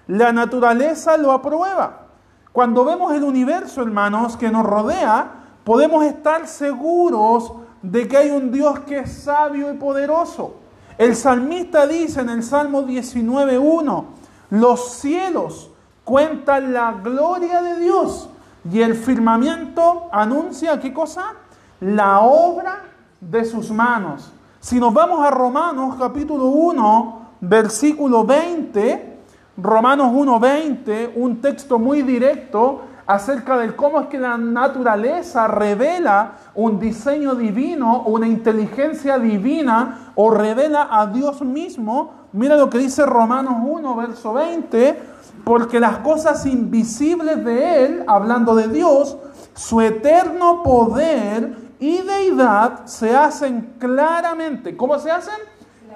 La 0.09 0.33
naturaleza 0.33 1.17
lo 1.17 1.33
aprueba. 1.33 2.07
Cuando 2.53 2.85
vemos 2.85 3.13
el 3.13 3.23
universo, 3.23 3.83
hermanos, 3.83 4.37
que 4.37 4.51
nos 4.51 4.65
rodea, 4.65 5.31
podemos 5.65 6.05
estar 6.05 6.49
seguros 6.49 7.53
de 7.83 8.09
que 8.09 8.17
hay 8.17 8.31
un 8.31 8.51
Dios 8.51 8.81
que 8.81 9.01
es 9.01 9.13
sabio 9.13 9.71
y 9.71 9.77
poderoso. 9.77 10.57
El 10.97 11.15
salmista 11.15 11.87
dice 11.87 12.23
en 12.23 12.31
el 12.31 12.43
Salmo 12.43 12.83
19.1, 12.83 14.05
los 14.51 14.93
cielos 14.93 15.71
cuentan 16.05 16.73
la 16.73 16.93
gloria 16.93 17.61
de 17.61 17.79
Dios 17.81 18.31
y 18.73 18.81
el 18.81 18.95
firmamento 18.95 20.09
anuncia, 20.11 20.81
¿qué 20.81 20.93
cosa? 20.93 21.35
La 21.81 22.21
obra 22.21 22.83
de 23.21 23.45
sus 23.45 23.71
manos. 23.71 24.33
Si 24.59 24.81
nos 24.81 24.93
vamos 24.95 25.25
a 25.25 25.31
Romanos 25.31 25.97
capítulo 25.99 26.47
1, 26.47 27.29
versículo 27.43 28.25
20, 28.25 29.18
Romanos 29.61 30.13
1.20, 30.13 31.11
un 31.17 31.41
texto 31.41 31.81
muy 31.81 32.03
directo, 32.03 32.83
acerca 33.09 33.57
de 33.57 33.75
cómo 33.75 34.01
es 34.03 34.07
que 34.07 34.19
la 34.19 34.37
naturaleza 34.37 35.49
revela 35.49 36.33
un 36.55 36.79
diseño 36.79 37.35
divino, 37.35 38.03
una 38.03 38.29
inteligencia 38.29 39.19
divina 39.19 40.13
o 40.15 40.31
revela 40.31 40.89
a 40.91 41.07
Dios 41.07 41.41
mismo. 41.41 42.29
Mira 42.33 42.57
lo 42.57 42.71
que 42.71 42.79
dice 42.79 43.05
Romanos 43.05 43.55
1, 43.67 43.97
verso 43.97 44.35
20, 44.35 45.01
porque 45.43 45.81
las 45.81 45.99
cosas 45.99 46.45
invisibles 46.47 47.43
de 47.45 47.85
Él, 47.85 48.05
hablando 48.07 48.55
de 48.55 48.69
Dios, 48.69 49.17
su 49.55 49.81
eterno 49.81 50.63
poder 50.63 51.57
y 51.81 52.03
deidad 52.03 52.85
se 52.85 53.17
hacen 53.17 53.75
claramente. 53.79 54.77
¿Cómo 54.77 54.99
se 54.99 55.11
hacen? 55.11 55.35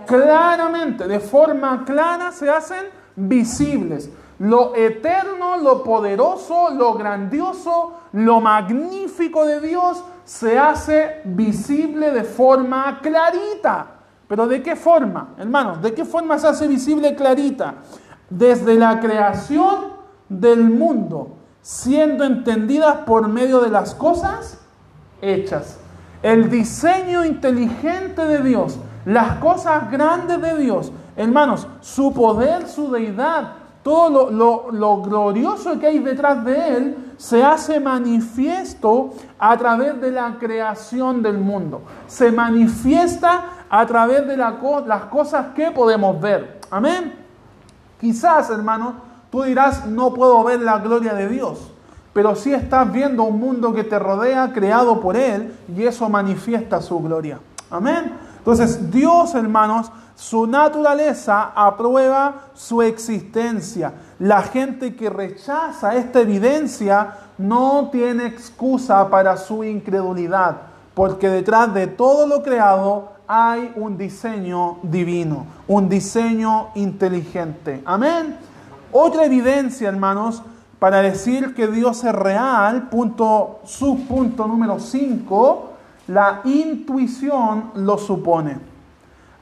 Claramente, 0.07 1.07
de 1.07 1.21
forma 1.21 1.85
clara 1.85 2.33
se 2.33 2.51
hacen 2.51 3.02
visibles 3.17 4.11
lo 4.43 4.75
eterno, 4.75 5.57
lo 5.57 5.85
poderoso, 5.85 6.71
lo 6.71 6.95
grandioso, 6.95 7.93
lo 8.13 8.41
magnífico 8.41 9.45
de 9.47 9.61
Dios 9.61 10.03
se 10.25 10.59
hace 10.59 11.21
visible 11.25 12.11
de 12.11 12.25
forma 12.25 12.99
clarita. 13.01 13.87
Pero 14.27 14.49
¿de 14.49 14.61
qué 14.61 14.75
forma, 14.75 15.35
hermanos? 15.39 15.81
¿De 15.81 15.95
qué 15.95 16.05
forma 16.05 16.41
se 16.41 16.49
hace 16.49 16.67
visible 16.67 17.15
clarita? 17.15 17.75
Desde 18.29 18.75
la 18.75 18.99
creación 18.99 19.93
del 20.29 20.65
mundo, 20.65 21.37
siendo 21.61 22.25
entendidas 22.25 22.97
por 23.07 23.29
medio 23.29 23.61
de 23.61 23.71
las 23.71 23.95
cosas 23.95 24.59
hechas. 25.21 25.79
El 26.21 26.51
diseño 26.51 27.25
inteligente 27.25 28.25
de 28.25 28.43
Dios, 28.43 28.77
las 29.05 29.37
cosas 29.39 29.89
grandes 29.89 30.43
de 30.43 30.57
Dios, 30.57 30.91
hermanos, 31.17 31.67
su 31.81 32.13
poder, 32.13 32.69
su 32.69 32.91
deidad, 32.91 33.55
todo 33.83 34.31
lo, 34.71 35.03
glorioso 35.03 35.79
que 35.79 35.89
hay 35.89 35.99
detrás 35.99 36.45
de 36.45 36.77
Él 36.77 37.15
se 37.17 37.43
hace 37.43 37.81
manifiesto 37.81 39.15
a 39.39 39.57
través 39.57 40.01
de 40.01 40.13
la 40.13 40.37
creación 40.39 41.23
del 41.23 41.39
mundo. 41.39 41.83
Se 42.07 42.31
manifiesta 42.31 43.65
a 43.69 43.85
través 43.87 44.27
de 44.27 44.37
las 44.37 44.55
cosas 45.11 45.47
que 45.55 45.71
podemos 45.73 46.21
ver. 46.21 46.61
Amén. 46.71 47.15
Quizás, 48.01 48.51
hermano, 48.51 48.95
tú 49.31 49.43
dirás, 49.43 49.87
no 49.87 50.15
puedo 50.15 50.43
ver 50.45 50.61
la 50.61 50.79
gloria 50.79 51.15
de 51.15 51.29
Dios. 51.29 51.69
pero 52.13 52.37
sí 52.37 52.53
estás 52.53 52.93
viendo 52.93 53.23
un 53.23 53.41
mundo 53.41 53.73
que 53.73 53.85
te 53.85 53.99
rodea, 53.99 54.53
creado 54.53 55.01
por 55.01 55.17
Él, 55.17 55.57
y 55.75 55.85
eso 55.85 56.11
manifiesta 56.11 56.83
su 56.83 57.01
gloria. 57.01 57.41
Amén. 57.71 58.13
Entonces, 58.37 58.91
Dios, 58.91 59.35
hermanos, 59.35 59.91
su 60.23 60.47
naturaleza 60.47 61.51
aprueba 61.53 62.43
su 62.55 62.81
existencia. 62.81 63.93
La 64.21 64.43
gente 64.43 64.95
que 64.95 65.11
rechaza 65.11 65.97
esta 65.97 66.21
evidencia 66.21 67.15
no 67.39 67.89
tiene 67.91 68.27
excusa 68.27 69.11
para 69.11 69.37
su 69.37 69.65
incredulidad, 69.65 70.59
porque 70.95 71.29
detrás 71.29 71.75
de 71.75 71.89
todo 71.89 72.29
lo 72.29 72.45
creado 72.45 73.15
hay 73.27 73.73
un 73.75 73.99
diseño 73.99 74.79
divino, 74.85 75.45
un 75.67 75.89
diseño 75.89 76.69
inteligente. 76.77 77.83
Amén. 77.85 78.37
Otra 78.93 79.25
evidencia, 79.25 79.89
hermanos, 79.89 80.41
para 80.79 81.03
decir 81.03 81.53
que 81.53 81.67
Dios 81.67 82.05
es 82.05 82.15
real, 82.15 82.89
punto, 82.91 83.59
subpunto 83.65 84.47
número 84.47 84.79
5, 84.79 85.71
la 86.07 86.43
intuición 86.45 87.73
lo 87.75 87.99
supone. 87.99 88.72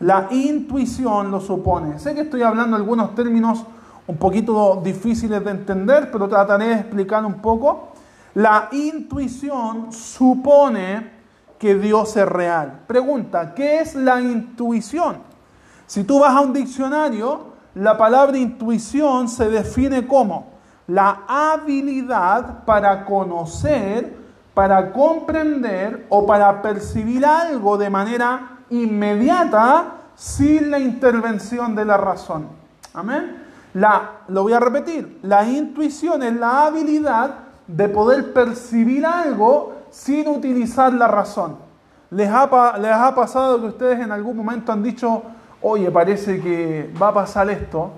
La 0.00 0.28
intuición 0.30 1.30
lo 1.30 1.40
supone. 1.40 1.99
Sé 1.99 2.14
que 2.14 2.23
estoy 2.23 2.42
hablando 2.42 2.76
algunos 2.76 3.14
términos 3.14 3.64
un 4.07 4.16
poquito 4.16 4.80
difíciles 4.83 5.45
de 5.45 5.50
entender, 5.50 6.11
pero 6.11 6.26
trataré 6.26 6.66
de 6.66 6.75
explicar 6.75 7.25
un 7.25 7.35
poco. 7.35 7.90
La 8.35 8.69
intuición 8.73 9.92
supone 9.92 11.11
que 11.59 11.75
Dios 11.75 12.16
es 12.16 12.26
real. 12.26 12.80
Pregunta, 12.87 13.54
¿qué 13.54 13.80
es 13.80 13.95
la 13.95 14.21
intuición? 14.23 15.19
Si 15.87 16.04
tú 16.04 16.21
vas 16.21 16.35
a 16.35 16.40
un 16.40 16.54
diccionario, 16.54 17.50
la 17.75 17.99
palabra 17.99 18.38
intuición 18.38 19.28
se 19.28 19.50
define 19.50 20.07
como 20.07 20.47
la 20.87 21.25
habilidad 21.28 22.64
para 22.64 23.04
conocer, 23.04 24.16
para 24.54 24.92
comprender 24.92 26.07
o 26.09 26.25
para 26.25 26.62
percibir 26.62 27.26
algo 27.26 27.76
de 27.76 27.90
manera 27.90 28.60
inmediata 28.71 29.95
sin 30.15 30.71
la 30.71 30.79
intervención 30.79 31.75
de 31.75 31.85
la 31.85 31.97
razón. 31.97 32.49
Amén. 32.95 33.45
La, 33.75 34.12
lo 34.29 34.43
voy 34.43 34.53
a 34.53 34.61
repetir, 34.61 35.21
la 35.23 35.49
intuición 35.49 36.23
es 36.23 36.35
la 36.35 36.67
habilidad 36.67 37.35
de 37.69 37.89
poder 37.89 38.33
percibir 38.33 39.07
algo 39.07 39.75
sin 39.91 40.27
utilizar 40.29 40.93
la 40.93 41.07
razón. 41.07 41.57
¿Les 42.11 42.29
ha, 42.29 42.79
¿Les 42.79 42.93
ha 42.93 43.15
pasado 43.15 43.61
que 43.61 43.67
ustedes 43.67 44.00
en 44.00 44.11
algún 44.11 44.37
momento 44.37 44.73
han 44.73 44.83
dicho, 44.83 45.23
oye, 45.62 45.91
parece 45.91 46.41
que 46.41 46.93
va 47.00 47.09
a 47.09 47.15
pasar 47.15 47.49
esto, 47.49 47.93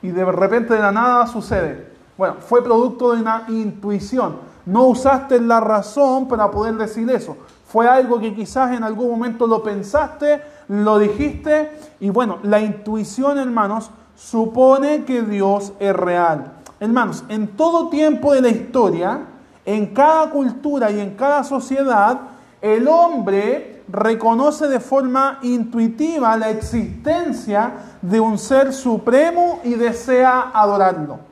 y 0.00 0.08
de 0.08 0.24
repente 0.24 0.74
de 0.74 0.80
la 0.80 0.92
nada 0.92 1.26
sucede? 1.26 1.92
Bueno, 2.16 2.36
fue 2.40 2.64
producto 2.64 3.12
de 3.12 3.20
una 3.20 3.44
intuición. 3.48 4.36
No 4.64 4.86
usaste 4.86 5.40
la 5.40 5.60
razón 5.60 6.26
para 6.26 6.50
poder 6.50 6.74
decir 6.74 7.08
eso. 7.10 7.36
Fue 7.68 7.86
algo 7.86 8.18
que 8.18 8.34
quizás 8.34 8.74
en 8.74 8.82
algún 8.82 9.10
momento 9.10 9.46
lo 9.46 9.62
pensaste, 9.62 10.40
lo 10.68 10.98
dijiste. 10.98 11.70
Y 12.00 12.08
bueno, 12.08 12.38
la 12.42 12.60
intuición, 12.60 13.38
hermanos, 13.38 13.90
supone 14.16 15.04
que 15.04 15.20
Dios 15.20 15.74
es 15.78 15.94
real. 15.94 16.52
Hermanos, 16.80 17.24
en 17.28 17.48
todo 17.48 17.90
tiempo 17.90 18.32
de 18.32 18.40
la 18.40 18.48
historia, 18.48 19.20
en 19.66 19.92
cada 19.92 20.30
cultura 20.30 20.90
y 20.90 20.98
en 20.98 21.14
cada 21.14 21.44
sociedad, 21.44 22.18
el 22.62 22.88
hombre 22.88 23.82
reconoce 23.86 24.66
de 24.68 24.80
forma 24.80 25.38
intuitiva 25.42 26.38
la 26.38 26.48
existencia 26.48 27.72
de 28.00 28.18
un 28.18 28.38
ser 28.38 28.72
supremo 28.72 29.60
y 29.62 29.74
desea 29.74 30.52
adorarlo. 30.54 31.27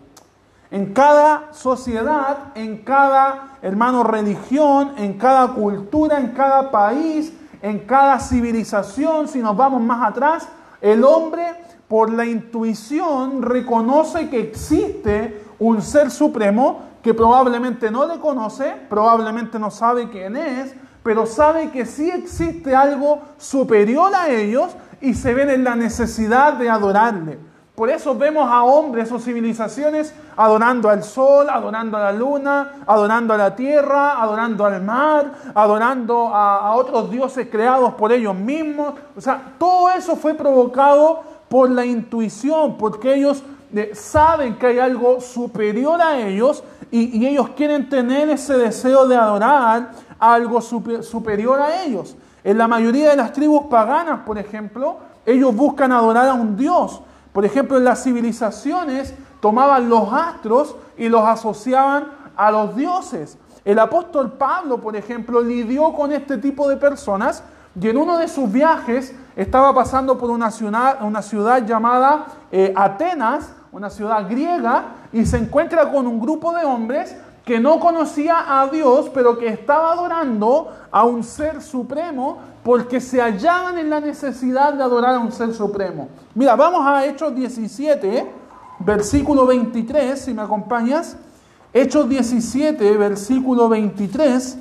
En 0.77 0.93
cada 0.93 1.55
sociedad, 1.55 2.53
en 2.55 2.83
cada 2.83 3.57
hermano 3.63 4.05
religión, 4.05 4.93
en 4.99 5.15
cada 5.15 5.55
cultura, 5.55 6.21
en 6.21 6.33
cada 6.33 6.71
país, 6.71 7.33
en 7.63 7.79
cada 7.87 8.21
civilización, 8.21 9.27
si 9.27 9.39
nos 9.39 9.57
vamos 9.57 9.81
más 9.81 10.07
atrás, 10.07 10.47
el 10.83 11.03
hombre 11.03 11.47
por 11.89 12.13
la 12.13 12.27
intuición 12.27 13.41
reconoce 13.41 14.29
que 14.29 14.39
existe 14.39 15.43
un 15.59 15.81
ser 15.81 16.11
supremo 16.11 16.83
que 17.03 17.15
probablemente 17.15 17.91
no 17.91 18.07
le 18.07 18.21
conoce, 18.21 18.75
probablemente 18.91 19.59
no 19.59 19.71
sabe 19.71 20.11
quién 20.11 20.37
es, 20.37 20.75
pero 21.03 21.25
sabe 21.25 21.71
que 21.71 21.87
sí 21.87 22.11
existe 22.11 22.77
algo 22.77 23.23
superior 23.39 24.15
a 24.15 24.29
ellos 24.29 24.77
y 25.01 25.15
se 25.15 25.33
ven 25.33 25.49
en 25.49 25.65
la 25.65 25.75
necesidad 25.75 26.53
de 26.53 26.69
adorarle. 26.69 27.39
Por 27.77 27.91
eso 27.91 28.17
vemos 28.17 28.51
a 28.51 28.65
hombres 28.65 29.13
o 29.13 29.19
civilizaciones 29.19 30.15
adorando 30.35 30.89
al 30.89 31.05
sol, 31.05 31.47
adorando 31.51 31.99
a 31.99 32.05
la 32.05 32.13
luna, 32.13 32.73
adorando 32.87 33.35
a 33.35 33.37
la 33.37 33.55
tierra, 33.55 34.23
adorando 34.23 34.65
al 34.65 34.83
mar, 34.83 35.33
adorando 35.55 36.29
a, 36.35 36.75
otros 36.75 37.11
dioses 37.11 37.49
creados 37.51 37.93
por 37.93 38.13
ellos 38.13 38.35
mismos. 38.35 38.95
O 39.15 39.21
sea, 39.21 39.53
todo 39.59 39.91
eso 39.91 40.17
fue 40.17 40.33
provocado 40.33 41.21
por 41.51 41.69
la 41.69 41.85
intuición, 41.85 42.79
porque 42.79 43.15
ellos 43.15 43.43
eh, 43.75 43.91
saben 43.93 44.57
que 44.57 44.69
hay 44.69 44.79
algo 44.79 45.21
superior 45.21 46.01
a 46.01 46.19
ellos 46.19 46.65
y, 46.91 47.19
y, 47.19 47.27
ellos 47.27 47.51
quieren 47.51 47.91
tener 47.91 48.31
ese 48.31 48.57
deseo 48.57 49.07
de 49.07 49.17
adorar 49.17 49.91
algo 50.19 50.63
superior 50.63 51.61
a 51.61 51.83
ellos. 51.83 52.17
En 52.43 52.57
la 52.57 52.69
mayoría 52.69 53.11
de 53.11 53.17
las 53.17 53.35
tribus 53.35 53.67
paganas, 53.67 54.21
por 54.21 54.39
ejemplo, 54.39 54.97
ellos 55.27 55.55
buscan 55.55 55.93
adorar 55.93 56.31
a 56.31 56.33
un 56.33 56.57
dios 56.57 57.03
por 57.37 57.45
ejemplo, 57.45 57.77
en 57.77 57.85
las 57.85 58.03
civilizaciones 58.03 59.13
tomaban 59.41 59.91
los 59.91 60.11
astros 60.11 60.75
y 60.97 61.11
los 61.11 61.21
asociaban 61.21 62.09
a 62.35 62.51
los 62.51 62.75
dioses. 62.75 63.37
El 63.63 63.79
apóstol 63.79 64.33
Pablo, 64.33 64.79
por 64.79 64.97
ejemplo, 64.97 65.43
lidió 65.43 65.93
con 65.93 66.13
este 66.13 66.39
tipo 66.39 66.67
de 66.67 66.79
personas 66.79 67.45
y 67.79 67.91
en 67.91 67.99
uno 67.99 68.17
de 68.17 68.29
sus 68.29 68.51
viajes 68.51 69.15
estaba 69.37 69.75
pasando 69.75 70.17
por 70.17 70.31
una 70.31 70.51
ciudad, 70.51 71.67
llamada 71.67 72.25
eh, 72.51 72.73
Atenas, 72.75 73.53
una 73.71 73.91
ciudad 73.91 74.27
griega, 74.27 74.85
y 75.13 75.27
se 75.27 75.37
encuentra 75.37 75.93
con 75.93 76.07
un 76.07 76.19
grupo 76.19 76.55
de 76.55 76.65
hombres 76.65 77.15
que 77.45 77.61
no 77.61 77.79
conocía 77.79 78.61
a 78.61 78.67
Dios, 78.69 79.11
pero 79.13 79.39
que 79.39 79.49
estaba 79.49 79.93
adorando 79.93 80.73
a 80.91 81.05
un 81.05 81.23
ser 81.23 81.61
supremo 81.61 82.39
porque 82.67 83.01
se 83.01 83.21
hallaban 83.21 83.79
en 83.79 83.89
la 83.89 84.01
necesidad 84.01 84.75
de 84.75 84.83
adorar 84.83 85.15
a 85.15 85.19
un 85.21 85.31
ser 85.31 85.55
supremo. 85.55 86.09
Mira, 86.35 86.57
vamos 86.57 86.85
a 86.85 87.07
Hechos 87.07 87.33
17, 87.33 88.29
versículo 88.81 89.47
23, 89.47 90.21
si 90.21 90.35
me 90.35 90.43
acompañas. 90.43 91.17
Hechos 91.73 92.09
17, 92.09 92.97
versículo 92.97 93.69
23. 93.69 94.59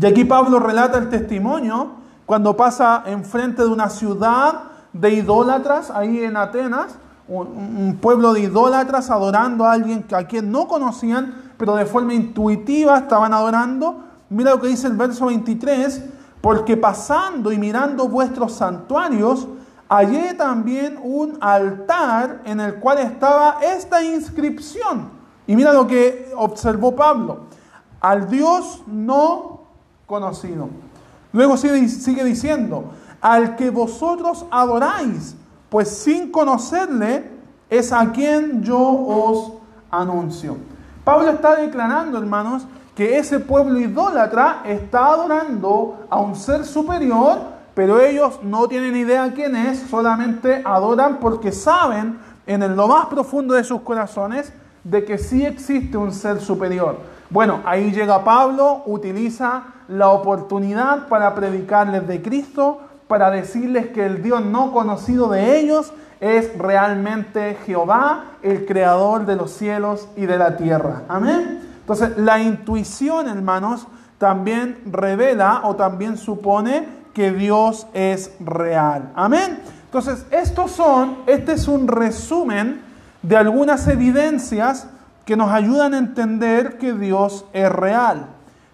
Y 0.00 0.06
aquí 0.06 0.24
Pablo 0.24 0.58
relata 0.58 0.96
el 0.96 1.10
testimonio 1.10 1.90
cuando 2.24 2.56
pasa 2.56 3.02
enfrente 3.04 3.60
de 3.60 3.68
una 3.68 3.90
ciudad 3.90 4.62
de 4.94 5.10
idólatras, 5.12 5.90
ahí 5.90 6.24
en 6.24 6.38
Atenas, 6.38 6.94
un, 7.28 7.98
pueblo 8.00 8.32
de 8.32 8.40
idólatras 8.40 9.10
adorando 9.10 9.66
a 9.66 9.72
alguien 9.72 10.06
a 10.12 10.24
quien 10.24 10.50
no 10.50 10.66
conocían, 10.66 11.52
pero 11.58 11.76
de 11.76 11.84
forma 11.84 12.14
intuitiva 12.14 12.96
estaban 12.96 13.34
adorando. 13.34 14.02
Mira 14.30 14.52
lo 14.52 14.62
que 14.62 14.68
dice 14.68 14.86
el 14.86 14.94
verso 14.94 15.26
23 15.26 16.19
porque 16.40 16.76
pasando 16.76 17.52
y 17.52 17.58
mirando 17.58 18.08
vuestros 18.08 18.52
santuarios, 18.52 19.46
hallé 19.88 20.34
también 20.34 20.98
un 21.02 21.36
altar 21.40 22.42
en 22.44 22.60
el 22.60 22.76
cual 22.76 22.98
estaba 22.98 23.58
esta 23.62 24.02
inscripción. 24.02 25.10
Y 25.46 25.56
mira 25.56 25.72
lo 25.72 25.86
que 25.86 26.32
observó 26.36 26.94
Pablo, 26.94 27.40
al 28.00 28.28
Dios 28.30 28.82
no 28.86 29.62
conocido. 30.06 30.68
Luego 31.32 31.56
sigue, 31.56 32.24
diciendo, 32.24 32.84
al 33.20 33.56
que 33.56 33.70
vosotros 33.70 34.46
adoráis, 34.50 35.36
pues 35.68 35.88
sin 35.88 36.30
conocerle 36.30 37.30
es 37.68 37.92
a 37.92 38.10
quien 38.10 38.62
yo 38.62 38.78
os 38.80 39.52
anuncio. 39.90 40.56
Pablo 41.04 41.30
está 41.30 41.56
declarando, 41.56 42.18
hermanos, 42.18 42.66
que 43.00 43.16
ese 43.16 43.40
pueblo 43.40 43.80
idólatra 43.80 44.60
está 44.66 45.06
adorando 45.06 46.04
a 46.10 46.20
un 46.20 46.36
ser 46.36 46.66
superior, 46.66 47.38
pero 47.72 47.98
ellos 47.98 48.40
no 48.42 48.68
tienen 48.68 48.94
idea 48.94 49.32
quién 49.34 49.56
es, 49.56 49.78
solamente 49.88 50.60
adoran 50.66 51.16
porque 51.18 51.50
saben 51.50 52.18
en 52.46 52.76
lo 52.76 52.88
más 52.88 53.06
profundo 53.06 53.54
de 53.54 53.64
sus 53.64 53.80
corazones 53.80 54.52
de 54.84 55.02
que 55.06 55.16
sí 55.16 55.46
existe 55.46 55.96
un 55.96 56.12
ser 56.12 56.42
superior. 56.42 56.98
Bueno, 57.30 57.60
ahí 57.64 57.90
llega 57.90 58.22
Pablo, 58.22 58.82
utiliza 58.84 59.62
la 59.88 60.10
oportunidad 60.10 61.08
para 61.08 61.34
predicarles 61.34 62.06
de 62.06 62.20
Cristo, 62.20 62.82
para 63.08 63.30
decirles 63.30 63.86
que 63.86 64.04
el 64.04 64.22
Dios 64.22 64.44
no 64.44 64.74
conocido 64.74 65.30
de 65.30 65.58
ellos 65.58 65.94
es 66.20 66.54
realmente 66.58 67.56
Jehová, 67.64 68.24
el 68.42 68.66
creador 68.66 69.24
de 69.24 69.36
los 69.36 69.52
cielos 69.52 70.06
y 70.18 70.26
de 70.26 70.36
la 70.36 70.58
tierra. 70.58 71.04
Amén. 71.08 71.69
Entonces, 71.90 72.18
la 72.18 72.38
intuición, 72.38 73.28
hermanos, 73.28 73.88
también 74.16 74.80
revela 74.86 75.62
o 75.64 75.74
también 75.74 76.16
supone 76.18 76.86
que 77.12 77.32
Dios 77.32 77.88
es 77.94 78.30
real. 78.38 79.10
Amén. 79.16 79.58
Entonces, 79.86 80.24
estos 80.30 80.70
son, 80.70 81.16
este 81.26 81.54
es 81.54 81.66
un 81.66 81.88
resumen 81.88 82.80
de 83.22 83.36
algunas 83.36 83.88
evidencias 83.88 84.86
que 85.24 85.36
nos 85.36 85.50
ayudan 85.50 85.94
a 85.94 85.98
entender 85.98 86.78
que 86.78 86.92
Dios 86.92 87.44
es 87.52 87.68
real. 87.72 88.26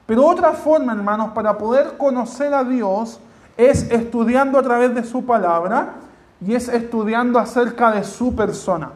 Pero 0.05 0.27
otra 0.27 0.53
forma, 0.53 0.93
hermanos, 0.93 1.31
para 1.31 1.57
poder 1.57 1.97
conocer 1.97 2.53
a 2.53 2.65
Dios 2.65 3.19
es 3.57 3.91
estudiando 3.91 4.59
a 4.59 4.63
través 4.63 4.95
de 4.95 5.05
su 5.05 5.25
palabra 5.25 5.95
y 6.47 6.55
es 6.55 6.69
estudiando 6.69 7.39
acerca 7.39 7.93
de 7.93 8.05
su 8.05 8.37
persona, 8.37 8.91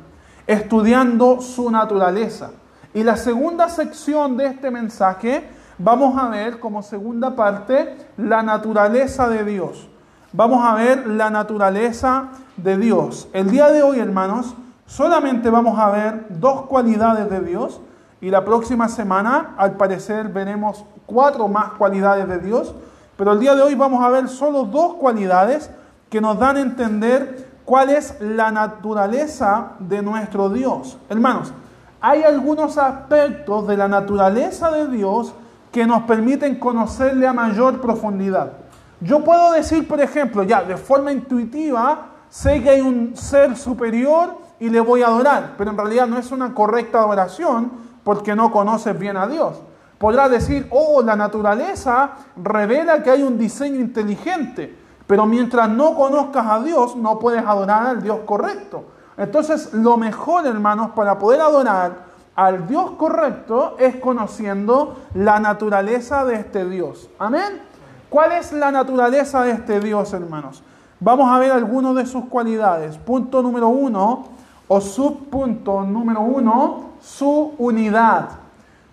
estudiando 0.47 1.41
su 1.41 1.71
naturaleza. 1.71 2.51
Y 2.93 3.05
la 3.05 3.17
segunda 3.17 3.69
sección 3.69 4.37
de 4.37 4.47
este 4.47 4.71
mensaje 4.71 5.45
vamos 5.79 6.19
a 6.19 6.29
ver 6.29 6.59
como 6.59 6.83
segunda 6.83 7.37
parte 7.37 7.97
la 8.17 8.43
naturaleza 8.43 9.29
de 9.29 9.45
Dios. 9.45 9.89
Vamos 10.33 10.65
a 10.65 10.75
ver 10.75 11.07
la 11.07 11.31
naturaleza 11.31 12.31
de 12.57 12.77
Dios. 12.77 13.29
El 13.33 13.51
día 13.51 13.71
de 13.71 13.83
hoy, 13.83 14.01
hermanos, 14.01 14.55
solamente 14.87 15.51
vamos 15.51 15.79
a 15.79 15.91
ver 15.91 16.27
dos 16.31 16.63
cualidades 16.63 17.31
de 17.31 17.41
Dios 17.41 17.81
y 18.21 18.31
la 18.31 18.45
próxima 18.45 18.89
semana, 18.89 19.55
al 19.57 19.77
parecer, 19.77 20.29
veremos 20.29 20.85
cuatro 21.07 21.49
más 21.49 21.73
cualidades 21.73 22.29
de 22.29 22.39
Dios. 22.39 22.75
Pero 23.17 23.33
el 23.33 23.39
día 23.39 23.55
de 23.55 23.63
hoy 23.63 23.75
vamos 23.75 24.03
a 24.05 24.09
ver 24.09 24.29
solo 24.29 24.65
dos 24.65 24.95
cualidades 24.95 25.71
que 26.11 26.21
nos 26.21 26.39
dan 26.39 26.57
a 26.57 26.61
entender 26.61 27.49
cuál 27.65 27.91
es 27.91 28.21
la 28.21 28.51
naturaleza 28.51 29.73
de 29.79 30.03
nuestro 30.03 30.51
Dios. 30.51 30.99
Hermanos, 31.09 31.53
hay 32.01 32.23
algunos 32.23 32.79
aspectos 32.79 33.67
de 33.67 33.77
la 33.77 33.89
naturaleza 33.89 34.71
de 34.71 34.89
Dios 34.89 35.35
que 35.71 35.87
nos 35.87 36.03
permiten 36.03 36.59
conocerle 36.59 37.27
a 37.27 37.33
mayor 37.33 37.81
profundidad. 37.81 38.53
Yo 39.01 39.23
puedo 39.23 39.53
decir, 39.53 39.87
por 39.87 40.01
ejemplo, 40.01 40.43
ya 40.43 40.63
de 40.63 40.77
forma 40.77 41.13
intuitiva, 41.13 42.07
sé 42.29 42.63
que 42.63 42.71
hay 42.71 42.81
un 42.81 43.17
ser 43.17 43.57
superior 43.57 44.39
y 44.59 44.69
le 44.69 44.81
voy 44.81 45.03
a 45.03 45.07
adorar, 45.07 45.55
pero 45.57 45.71
en 45.71 45.77
realidad 45.77 46.07
no 46.07 46.19
es 46.19 46.33
una 46.33 46.55
correcta 46.55 46.99
adoración 46.99 47.73
porque 48.05 48.35
no 48.35 48.51
conoces 48.51 48.99
bien 48.99 49.17
a 49.17 49.27
Dios. 49.27 49.61
Podrás 49.99 50.31
decir, 50.31 50.67
oh, 50.71 51.03
la 51.03 51.17
naturaleza 51.17 52.13
revela 52.37 53.03
que 53.03 53.11
hay 53.11 53.23
un 53.23 53.39
diseño 53.39 53.81
inteligente, 53.81 54.75
pero 55.07 55.27
mientras 55.27 55.69
no 55.69 55.95
conozcas 55.95 56.47
a 56.47 56.61
Dios, 56.61 56.97
no 56.97 57.19
puedes 57.19 57.45
adorar 57.45 57.87
al 57.87 58.03
Dios 58.03 58.21
correcto. 58.25 58.85
Entonces, 59.17 59.73
lo 59.75 59.97
mejor, 59.97 60.47
hermanos, 60.47 60.91
para 60.93 61.19
poder 61.19 61.41
adorar 61.41 62.11
al 62.37 62.67
Dios 62.67 62.93
correcto 62.93 63.77
es 63.79 63.97
conociendo 63.97 64.97
la 65.15 65.41
naturaleza 65.41 66.25
de 66.25 66.37
este 66.37 66.65
Dios. 66.65 67.11
Amén. 67.19 67.61
¿Cuál 68.09 68.33
es 68.33 68.53
la 68.53 68.73
naturaleza 68.73 69.43
de 69.43 69.53
este 69.53 69.81
Dios, 69.81 70.13
hermanos? 70.13 70.63
Vamos 70.99 71.31
a 71.31 71.39
ver 71.39 71.53
algunas 71.53 71.95
de 71.95 72.07
sus 72.07 72.27
cualidades. 72.27 72.99
Punto 72.99 73.43
número 73.43 73.69
uno, 73.69 74.25
o 74.69 74.81
subpunto 74.81 75.83
número 75.83 76.21
uno, 76.21 76.91
su 77.01 77.55
unidad. 77.59 78.31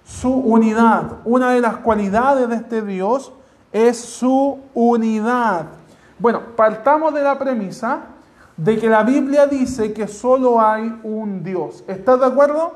Su 0.03 0.33
unidad. 0.33 1.17
Una 1.25 1.51
de 1.51 1.61
las 1.61 1.77
cualidades 1.77 2.49
de 2.49 2.55
este 2.55 2.81
Dios 2.81 3.31
es 3.71 3.99
su 3.99 4.59
unidad. 4.73 5.65
Bueno, 6.19 6.41
partamos 6.55 7.13
de 7.13 7.23
la 7.23 7.37
premisa 7.37 7.99
de 8.57 8.79
que 8.79 8.89
la 8.89 9.03
Biblia 9.03 9.45
dice 9.45 9.93
que 9.93 10.07
solo 10.07 10.59
hay 10.59 10.99
un 11.03 11.43
Dios. 11.43 11.83
¿Estás 11.87 12.19
de 12.19 12.25
acuerdo? 12.25 12.73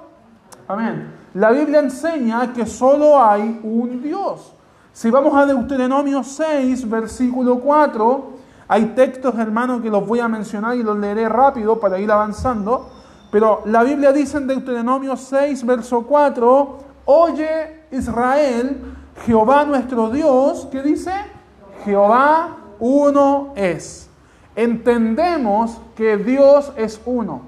Amén. 0.67 1.11
La 1.33 1.51
Biblia 1.51 1.79
enseña 1.79 2.53
que 2.53 2.65
solo 2.65 3.21
hay 3.21 3.59
un 3.63 4.01
Dios. 4.01 4.53
Si 4.93 5.09
vamos 5.09 5.33
a 5.35 5.45
Deuteronomio 5.45 6.23
6, 6.23 6.87
versículo 6.89 7.59
4, 7.59 8.29
hay 8.67 8.85
textos, 8.87 9.35
hermanos, 9.39 9.81
que 9.81 9.89
los 9.89 10.05
voy 10.05 10.19
a 10.19 10.27
mencionar 10.27 10.75
y 10.75 10.83
los 10.83 10.97
leeré 10.97 11.27
rápido 11.27 11.79
para 11.79 11.99
ir 11.99 12.11
avanzando. 12.11 12.89
Pero 13.31 13.63
la 13.65 13.83
Biblia 13.83 14.11
dice 14.11 14.37
en 14.37 14.47
Deuteronomio 14.47 15.15
6, 15.17 15.65
verso 15.65 16.03
4, 16.03 16.77
oye 17.05 17.85
Israel, 17.91 18.81
Jehová 19.25 19.65
nuestro 19.65 20.09
Dios, 20.09 20.67
¿qué 20.71 20.83
dice? 20.83 21.13
Jehová 21.85 22.57
uno 22.79 23.53
es. 23.55 24.10
Entendemos 24.55 25.79
que 25.95 26.17
Dios 26.17 26.71
es 26.75 26.99
uno. 27.05 27.41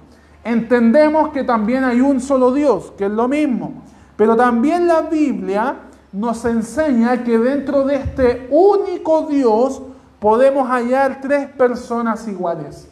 Entendemos 0.43 1.29
que 1.29 1.43
también 1.43 1.83
hay 1.83 2.01
un 2.01 2.19
solo 2.19 2.51
Dios, 2.51 2.91
que 2.97 3.05
es 3.05 3.11
lo 3.11 3.27
mismo. 3.27 3.73
Pero 4.15 4.35
también 4.35 4.87
la 4.87 5.01
Biblia 5.01 5.75
nos 6.11 6.45
enseña 6.45 7.23
que 7.23 7.37
dentro 7.37 7.85
de 7.85 7.95
este 7.95 8.47
único 8.51 9.23
Dios 9.23 9.81
podemos 10.19 10.69
hallar 10.69 11.19
tres 11.21 11.49
personas 11.49 12.27
iguales. 12.27 12.87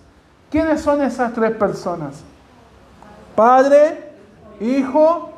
¿Quiénes 0.50 0.82
son 0.82 1.02
esas 1.02 1.34
tres 1.34 1.52
personas? 1.52 2.24
Padre, 3.36 4.12
Hijo, 4.60 5.30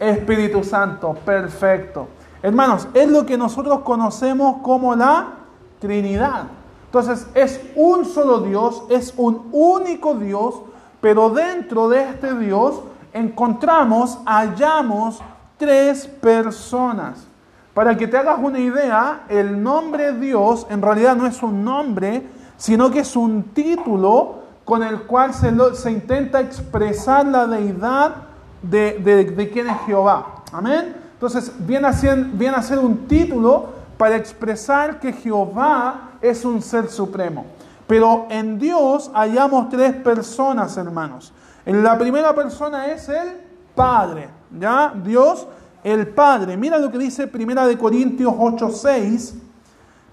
Espíritu 0.00 0.64
Santo. 0.64 1.14
Perfecto. 1.24 2.08
Hermanos, 2.42 2.88
es 2.94 3.08
lo 3.08 3.26
que 3.26 3.36
nosotros 3.36 3.80
conocemos 3.80 4.62
como 4.62 4.94
la 4.94 5.34
Trinidad. 5.78 6.44
Entonces 6.92 7.26
es 7.32 7.58
un 7.74 8.04
solo 8.04 8.40
Dios, 8.40 8.82
es 8.90 9.14
un 9.16 9.48
único 9.50 10.14
Dios, 10.14 10.56
pero 11.00 11.30
dentro 11.30 11.88
de 11.88 12.02
este 12.02 12.34
Dios 12.34 12.82
encontramos, 13.14 14.18
hallamos 14.26 15.18
tres 15.56 16.06
personas. 16.06 17.26
Para 17.72 17.96
que 17.96 18.06
te 18.06 18.18
hagas 18.18 18.38
una 18.38 18.58
idea, 18.58 19.22
el 19.30 19.62
nombre 19.62 20.12
Dios 20.12 20.66
en 20.68 20.82
realidad 20.82 21.16
no 21.16 21.26
es 21.26 21.42
un 21.42 21.64
nombre, 21.64 22.26
sino 22.58 22.90
que 22.90 22.98
es 22.98 23.16
un 23.16 23.42
título 23.54 24.42
con 24.66 24.82
el 24.82 25.04
cual 25.04 25.32
se, 25.32 25.50
se 25.74 25.90
intenta 25.90 26.40
expresar 26.40 27.24
la 27.24 27.46
deidad 27.46 28.16
de, 28.60 28.98
de, 29.34 29.48
quién 29.50 29.70
es 29.70 29.78
Jehová. 29.86 30.42
Amén. 30.52 30.94
Entonces 31.14 31.54
viene 31.58 31.88
a, 31.88 31.94
ser, 31.94 32.18
viene 32.18 32.58
a 32.58 32.60
ser 32.60 32.78
un 32.80 33.08
título 33.08 33.80
para 33.96 34.16
expresar 34.16 35.00
que 35.00 35.14
Jehová 35.14 36.10
es 36.22 36.44
un 36.44 36.62
ser 36.62 36.88
supremo. 36.88 37.44
Pero 37.86 38.26
en 38.30 38.58
Dios 38.58 39.10
hallamos 39.12 39.68
tres 39.68 39.92
personas, 39.96 40.76
hermanos. 40.76 41.32
En 41.66 41.82
la 41.82 41.98
primera 41.98 42.34
persona 42.34 42.86
es 42.86 43.08
el 43.08 43.40
Padre, 43.74 44.28
¿ya? 44.58 44.94
Dios, 45.04 45.46
el 45.84 46.08
Padre. 46.08 46.56
Mira 46.56 46.78
lo 46.78 46.90
que 46.90 46.98
dice 46.98 47.26
Primera 47.26 47.66
de 47.66 47.76
Corintios 47.76 48.32
8:6. 48.34 49.34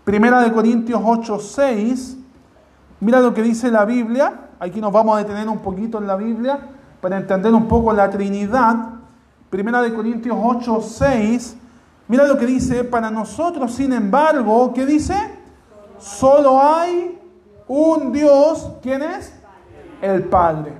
Primera 0.04 0.41
de 0.41 0.52
Corintios 0.52 1.02
8:6. 1.02 2.17
Mira 3.00 3.22
lo 3.22 3.34
que 3.34 3.41
dice 3.41 3.72
la 3.72 3.86
Biblia. 3.86 4.48
Aquí 4.60 4.82
nos 4.82 4.91
vamos 4.91 5.15
a 5.15 5.19
detener 5.19 5.48
un 5.48 5.60
poquito 5.60 6.00
en 6.00 6.08
la 6.08 6.15
Biblia 6.15 6.60
para 7.00 7.17
entender 7.17 7.54
un 7.54 7.67
poco 7.67 7.93
la 7.93 8.10
Trinidad. 8.10 8.76
Primera 9.50 9.82
de 9.82 9.93
Corintios 9.93 10.36
8:6 10.38 11.56
Mira 12.10 12.26
lo 12.26 12.39
que 12.39 12.48
dice, 12.48 12.84
para 12.84 13.12
nosotros, 13.12 13.72
sin 13.72 13.93
embargo, 13.93 14.74
¿qué 14.74 14.84
dice? 14.84 15.13
Solo 16.00 16.62
hay 16.62 17.20
un 17.68 18.12
Dios, 18.12 18.72
¿quién 18.82 19.02
es? 19.02 19.34
El 20.02 20.24
Padre. 20.24 20.74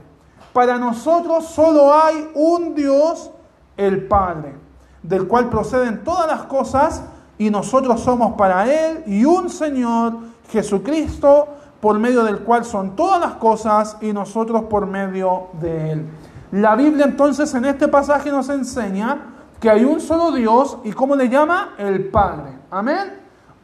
Para 0.54 0.78
nosotros 0.78 1.46
solo 1.46 1.94
hay 1.94 2.30
un 2.34 2.74
Dios, 2.74 3.32
el 3.78 4.08
Padre, 4.08 4.56
del 5.04 5.28
cual 5.28 5.50
proceden 5.50 6.04
todas 6.04 6.28
las 6.28 6.44
cosas 6.44 7.04
y 7.38 7.50
nosotros 7.50 8.02
somos 8.02 8.34
para 8.34 8.66
Él 8.66 9.04
y 9.06 9.24
un 9.26 9.50
Señor, 9.50 10.14
Jesucristo, 10.50 11.48
por 11.80 11.98
medio 12.00 12.24
del 12.24 12.40
cual 12.40 12.66
son 12.66 12.96
todas 12.96 13.22
las 13.22 13.34
cosas 13.34 13.98
y 14.02 14.12
nosotros 14.12 14.64
por 14.64 14.86
medio 14.86 15.48
de 15.62 15.92
Él. 15.92 16.06
La 16.52 16.76
Biblia 16.76 17.06
entonces 17.06 17.54
en 17.54 17.66
este 17.66 17.88
pasaje 17.88 18.32
nos 18.32 18.50
enseña 18.50 19.36
que 19.60 19.70
hay 19.70 19.86
un 19.86 20.02
solo 20.02 20.32
Dios 20.32 20.78
y 20.84 20.92
¿cómo 20.92 21.16
le 21.16 21.30
llama? 21.30 21.76
El 21.78 22.10
Padre. 22.10 22.58
Amén. 22.72 23.19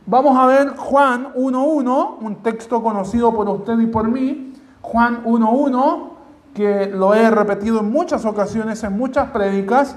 Vamos 0.07 0.37
a 0.37 0.45
ver 0.45 0.75
Juan 0.75 1.33
1.1, 1.33 2.17
un 2.21 2.35
texto 2.43 2.83
conocido 2.83 3.33
por 3.33 3.49
usted 3.49 3.79
y 3.79 3.87
por 3.87 4.07
mí. 4.07 4.53
Juan 4.81 5.23
1.1, 5.23 6.09
que 6.53 6.85
lo 6.85 7.15
he 7.15 7.31
repetido 7.31 7.79
en 7.79 7.91
muchas 7.91 8.23
ocasiones, 8.23 8.83
en 8.83 8.95
muchas 8.95 9.31
prédicas. 9.31 9.95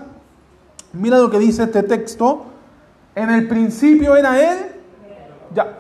Mira 0.95 1.19
lo 1.19 1.29
que 1.29 1.39
dice 1.39 1.65
este 1.65 1.83
texto. 1.83 2.47
En 3.15 3.29
el 3.29 3.49
principio 3.49 4.17
era 4.17 4.41
Él. 4.41 4.59
Ya, 5.55 5.79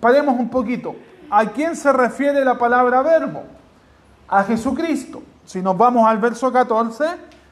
paremos 0.00 0.40
un 0.40 0.48
poquito. 0.48 0.96
¿A 1.30 1.46
quién 1.46 1.76
se 1.76 1.92
refiere 1.92 2.44
la 2.44 2.58
palabra 2.58 3.00
verbo? 3.02 3.44
A 4.26 4.42
Jesucristo. 4.42 5.22
Si 5.44 5.62
nos 5.62 5.78
vamos 5.78 6.08
al 6.08 6.18
verso 6.18 6.50
14, 6.52 7.04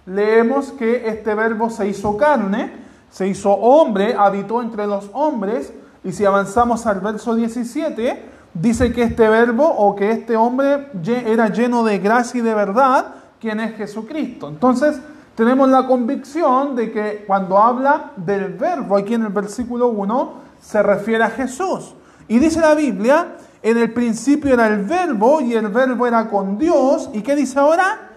leemos 0.07 0.73
que 0.73 1.09
este 1.09 1.37
verbo 1.37 1.71
se 1.71 1.87
hizo 1.87 2.17
carne, 2.17 2.73
se 3.11 3.29
hizo 3.29 3.53
hombre, 3.53 4.17
habitó 4.19 4.61
entre 4.61 4.89
los 4.89 5.09
hombres, 5.13 5.73
y 6.03 6.13
si 6.13 6.25
avanzamos 6.25 6.87
al 6.87 7.01
verso 7.01 7.35
17, 7.35 8.23
dice 8.55 8.93
que 8.93 9.03
este 9.03 9.29
verbo 9.29 9.67
o 9.67 9.95
que 9.95 10.11
este 10.11 10.37
hombre 10.37 10.89
era 11.05 11.49
lleno 11.49 11.85
de 11.85 11.99
gracia 11.99 12.41
y 12.41 12.43
de 12.43 12.55
verdad, 12.55 13.15
quien 13.39 13.61
es 13.61 13.77
Jesucristo. 13.77 14.49
Entonces, 14.49 15.01
tenemos 15.35 15.69
la 15.69 15.87
convicción 15.87 16.75
de 16.75 16.91
que 16.91 17.25
cuando 17.27 17.59
habla 17.59 18.13
del 18.17 18.55
verbo, 18.55 18.97
aquí 18.97 19.15
en 19.15 19.23
el 19.23 19.33
versículo 19.33 19.89
1, 19.89 20.33
se 20.61 20.83
refiere 20.83 21.25
a 21.25 21.31
Jesús. 21.31 21.95
Y 22.29 22.39
dice 22.39 22.61
la 22.61 22.75
Biblia, 22.75 23.37
en 23.63 23.77
el 23.77 23.93
principio 23.93 24.55
era 24.55 24.67
el 24.67 24.85
verbo 24.85 25.41
y 25.41 25.55
el 25.55 25.69
verbo 25.69 26.07
era 26.07 26.29
con 26.29 26.59
Dios. 26.59 27.11
¿Y 27.13 27.23
qué 27.23 27.35
dice 27.37 27.59
ahora? 27.59 28.11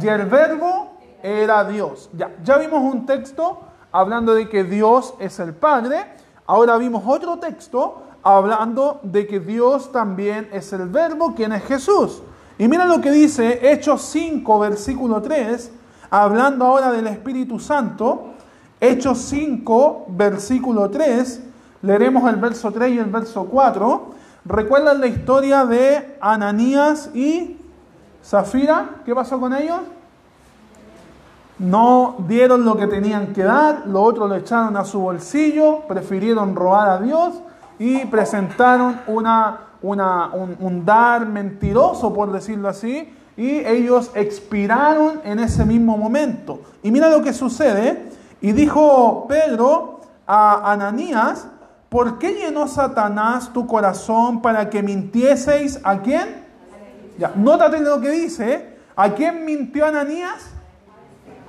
Y 0.00 0.06
el 0.06 0.26
verbo 0.26 0.98
era 1.22 1.64
Dios. 1.64 2.10
Ya, 2.14 2.30
ya 2.42 2.58
vimos 2.58 2.82
un 2.82 3.06
texto 3.06 3.60
hablando 3.92 4.34
de 4.34 4.48
que 4.48 4.64
Dios 4.64 5.14
es 5.18 5.38
el 5.38 5.54
Padre. 5.54 6.19
Ahora 6.50 6.78
vimos 6.78 7.04
otro 7.06 7.38
texto 7.38 8.02
hablando 8.24 8.98
de 9.04 9.28
que 9.28 9.38
Dios 9.38 9.92
también 9.92 10.48
es 10.52 10.72
el 10.72 10.88
Verbo, 10.88 11.32
quien 11.32 11.52
es 11.52 11.62
Jesús. 11.62 12.22
Y 12.58 12.66
mira 12.66 12.86
lo 12.86 13.00
que 13.00 13.12
dice 13.12 13.70
Hechos 13.70 14.02
5, 14.10 14.58
versículo 14.58 15.22
3, 15.22 15.70
hablando 16.10 16.64
ahora 16.64 16.90
del 16.90 17.06
Espíritu 17.06 17.60
Santo. 17.60 18.30
Hechos 18.80 19.18
5, 19.18 20.06
versículo 20.08 20.90
3, 20.90 21.40
leeremos 21.82 22.28
el 22.28 22.34
verso 22.34 22.72
3 22.72 22.94
y 22.94 22.98
el 22.98 23.04
verso 23.04 23.44
4. 23.44 24.10
¿Recuerdan 24.44 25.00
la 25.00 25.06
historia 25.06 25.64
de 25.64 26.18
Ananías 26.20 27.10
y 27.14 27.58
Zafira? 28.24 29.02
¿Qué 29.04 29.14
pasó 29.14 29.38
con 29.38 29.54
ellos? 29.54 29.82
No 31.60 32.16
dieron 32.26 32.64
lo 32.64 32.74
que 32.78 32.86
tenían 32.86 33.34
que 33.34 33.44
dar, 33.44 33.86
lo 33.86 34.02
otro 34.02 34.26
lo 34.26 34.34
echaron 34.34 34.78
a 34.78 34.84
su 34.86 34.98
bolsillo, 34.98 35.80
prefirieron 35.86 36.56
robar 36.56 36.88
a 36.88 36.98
Dios 37.00 37.34
y 37.78 38.06
presentaron 38.06 39.02
una, 39.06 39.60
una, 39.82 40.30
un, 40.32 40.86
dar 40.86 41.26
mentiroso, 41.26 42.14
por 42.14 42.32
decirlo 42.32 42.66
así, 42.66 43.12
y 43.36 43.58
ellos 43.58 44.10
expiraron 44.14 45.20
en 45.22 45.38
ese 45.38 45.66
mismo 45.66 45.98
momento. 45.98 46.62
Y 46.82 46.90
mira 46.90 47.10
lo 47.10 47.22
que 47.22 47.34
sucede. 47.34 48.10
Y 48.40 48.52
dijo 48.52 49.26
Pedro 49.28 50.00
a 50.26 50.72
Ananías, 50.72 51.46
¿por 51.90 52.18
qué 52.18 52.32
llenó 52.36 52.68
Satanás 52.68 53.52
tu 53.52 53.66
corazón 53.66 54.40
para 54.40 54.70
que 54.70 54.82
mintieseis 54.82 55.78
a 55.84 55.98
quién? 56.00 56.42
Ya, 57.18 57.34
nótate 57.36 57.80
lo 57.80 58.00
que 58.00 58.08
dice. 58.08 58.78
¿A 58.96 59.10
quién 59.10 59.44
mintió 59.44 59.84
Ananías? 59.84 60.54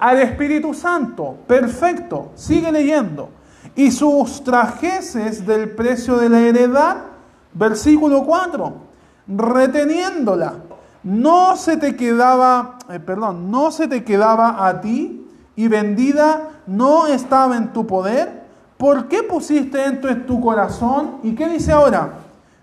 Al 0.02 0.18
Espíritu 0.18 0.74
Santo. 0.74 1.38
Perfecto. 1.46 2.32
Sigue 2.34 2.72
leyendo. 2.72 3.30
Y 3.76 3.92
sustrajeses 3.92 5.46
del 5.46 5.70
precio 5.70 6.18
de 6.18 6.28
la 6.28 6.40
heredad. 6.40 6.98
Versículo 7.54 8.26
4. 8.26 8.74
Reteniéndola. 9.28 10.56
No 11.04 11.56
se 11.56 11.78
te 11.78 11.96
quedaba, 11.96 12.80
eh, 12.90 13.00
perdón, 13.00 13.52
no 13.52 13.72
se 13.72 13.88
te 13.88 14.04
quedaba 14.04 14.68
a 14.68 14.82
ti 14.82 15.28
y 15.56 15.68
vendida 15.68 16.50
no 16.66 17.06
estaba 17.06 17.56
en 17.56 17.72
tu 17.72 17.86
poder. 17.86 18.42
¿Por 18.78 19.08
qué 19.08 19.22
pusiste 19.22 19.86
esto 19.86 20.10
en 20.10 20.26
tu 20.26 20.42
corazón? 20.42 21.18
¿Y 21.22 21.36
qué 21.36 21.48
dice 21.48 21.72
ahora? 21.72 22.14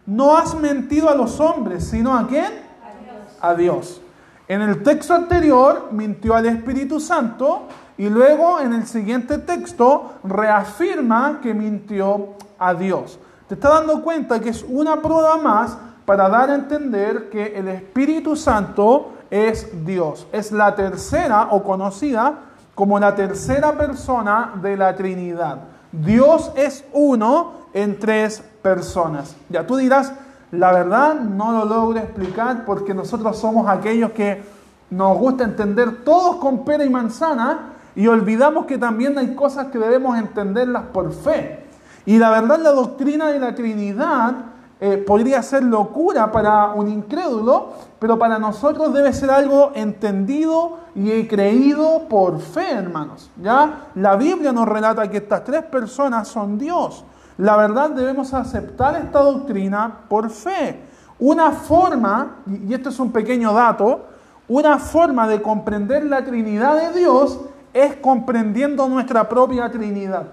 No 0.07 0.37
has 0.37 0.57
mentido 0.57 1.09
a 1.09 1.15
los 1.15 1.39
hombres, 1.39 1.85
sino 1.85 2.17
a 2.17 2.27
quién? 2.27 2.47
A 2.47 2.95
Dios. 3.01 3.39
A 3.41 3.55
Dios. 3.55 4.01
En 4.49 4.63
el 4.63 4.83
texto 4.83 5.15
anterior 5.15 5.89
mintió 5.93 6.35
al 6.35 6.47
Espíritu 6.47 7.01
Santo 7.01 7.69
y 7.99 8.09
luego 8.09 8.59
en 8.61 8.73
el 8.73 8.87
siguiente 8.87 9.37
texto 9.37 10.15
reafirma 10.25 11.41
que 11.43 11.53
mintió 11.53 12.31
a 12.59 12.73
Dios. 12.73 13.19
Te 13.47 13.55
está 13.55 13.69
dando 13.69 14.03
cuenta 14.03 14.41
que 14.41 14.49
es 14.49 14.65
una 14.67 15.03
prueba 15.03 15.37
más 15.37 15.77
para 16.07 16.31
dar 16.31 16.49
a 16.49 16.55
entender 16.55 17.29
que 17.29 17.59
el 17.59 17.69
Espíritu 17.69 18.37
Santo 18.37 19.13
es 19.31 19.85
Dios. 19.85 20.27
Es 20.33 20.51
la 20.51 20.75
tercera 20.75 21.49
o 21.51 21.63
conocida 21.63 22.39
como 22.75 22.99
la 22.99 23.15
tercera 23.15 23.77
persona 23.77 24.55
de 24.63 24.79
la 24.79 24.97
Trinidad. 24.97 25.59
Dios 25.93 26.53
es 26.57 26.87
uno 26.95 27.53
en 27.75 27.99
tres 27.99 28.43
personas. 28.63 29.37
Ya 29.51 29.67
tú 29.67 29.77
dirás, 29.77 30.13
la 30.51 30.73
verdad 30.73 31.15
no 31.15 31.53
lo 31.53 31.65
logro 31.65 31.99
explicar 31.99 32.65
porque 32.65 32.95
nosotros 32.95 33.37
somos 33.37 33.69
aquellos 33.69 34.13
que 34.13 34.43
nos 34.91 35.19
gusta 35.19 35.45
entender 35.45 36.05
todos 36.05 36.37
con 36.37 36.65
pera 36.65 36.85
y 36.85 36.91
manzana 36.91 37.75
y 37.95 38.07
olvidamos 38.07 38.67
que 38.67 38.79
también 38.79 39.19
hay 39.19 39.35
cosas 39.35 39.67
que 39.67 39.79
debemos 39.79 40.19
entenderlas 40.19 40.85
por 40.93 41.13
fe. 41.13 41.65
Y 42.07 42.19
la 42.19 42.31
verdad 42.31 42.59
la 42.61 42.71
doctrina 42.71 43.27
de 43.27 43.39
la 43.39 43.55
Trinidad 43.55 44.35
eh, 44.81 44.97
podría 44.97 45.43
ser 45.43 45.65
locura 45.65 46.31
para 46.31 46.69
un 46.69 46.89
incrédulo, 46.89 47.71
pero 47.99 48.19
para 48.19 48.39
nosotros 48.39 48.95
debe 48.95 49.13
ser 49.13 49.31
algo 49.31 49.73
entendido 49.75 50.79
y 50.95 51.27
creído 51.27 52.05
por 52.09 52.41
fe, 52.41 52.71
hermanos. 52.71 53.29
¿ya? 53.43 53.89
La 53.97 54.17
Biblia 54.17 54.53
nos 54.53 54.69
relata 54.69 55.11
que 55.11 55.17
estas 55.19 55.43
tres 55.45 55.65
personas 55.65 56.29
son 56.29 56.57
Dios. 56.57 57.05
La 57.39 57.57
verdad 57.57 57.91
debemos 57.91 58.35
aceptar 58.35 58.97
esta 58.97 59.21
doctrina 59.21 60.01
por 60.09 60.29
fe. 60.29 60.81
Una 61.21 61.53
forma, 61.53 62.39
y 62.47 62.75
esto 62.75 62.89
es 62.89 62.99
un 62.99 63.13
pequeño 63.13 63.53
dato, 63.53 64.07
una 64.49 64.79
forma 64.79 65.29
de 65.29 65.41
comprender 65.41 66.05
la 66.05 66.25
Trinidad 66.25 66.77
de 66.77 66.99
Dios 66.99 67.39
es 67.73 67.97
comprendiendo 67.97 68.89
nuestra 68.89 69.29
propia 69.29 69.71
Trinidad. 69.71 70.25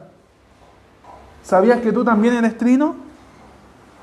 ¿Sabías 1.44 1.80
que 1.80 1.92
tú 1.92 2.04
también 2.04 2.34
eres 2.36 2.58
trino? 2.58 2.96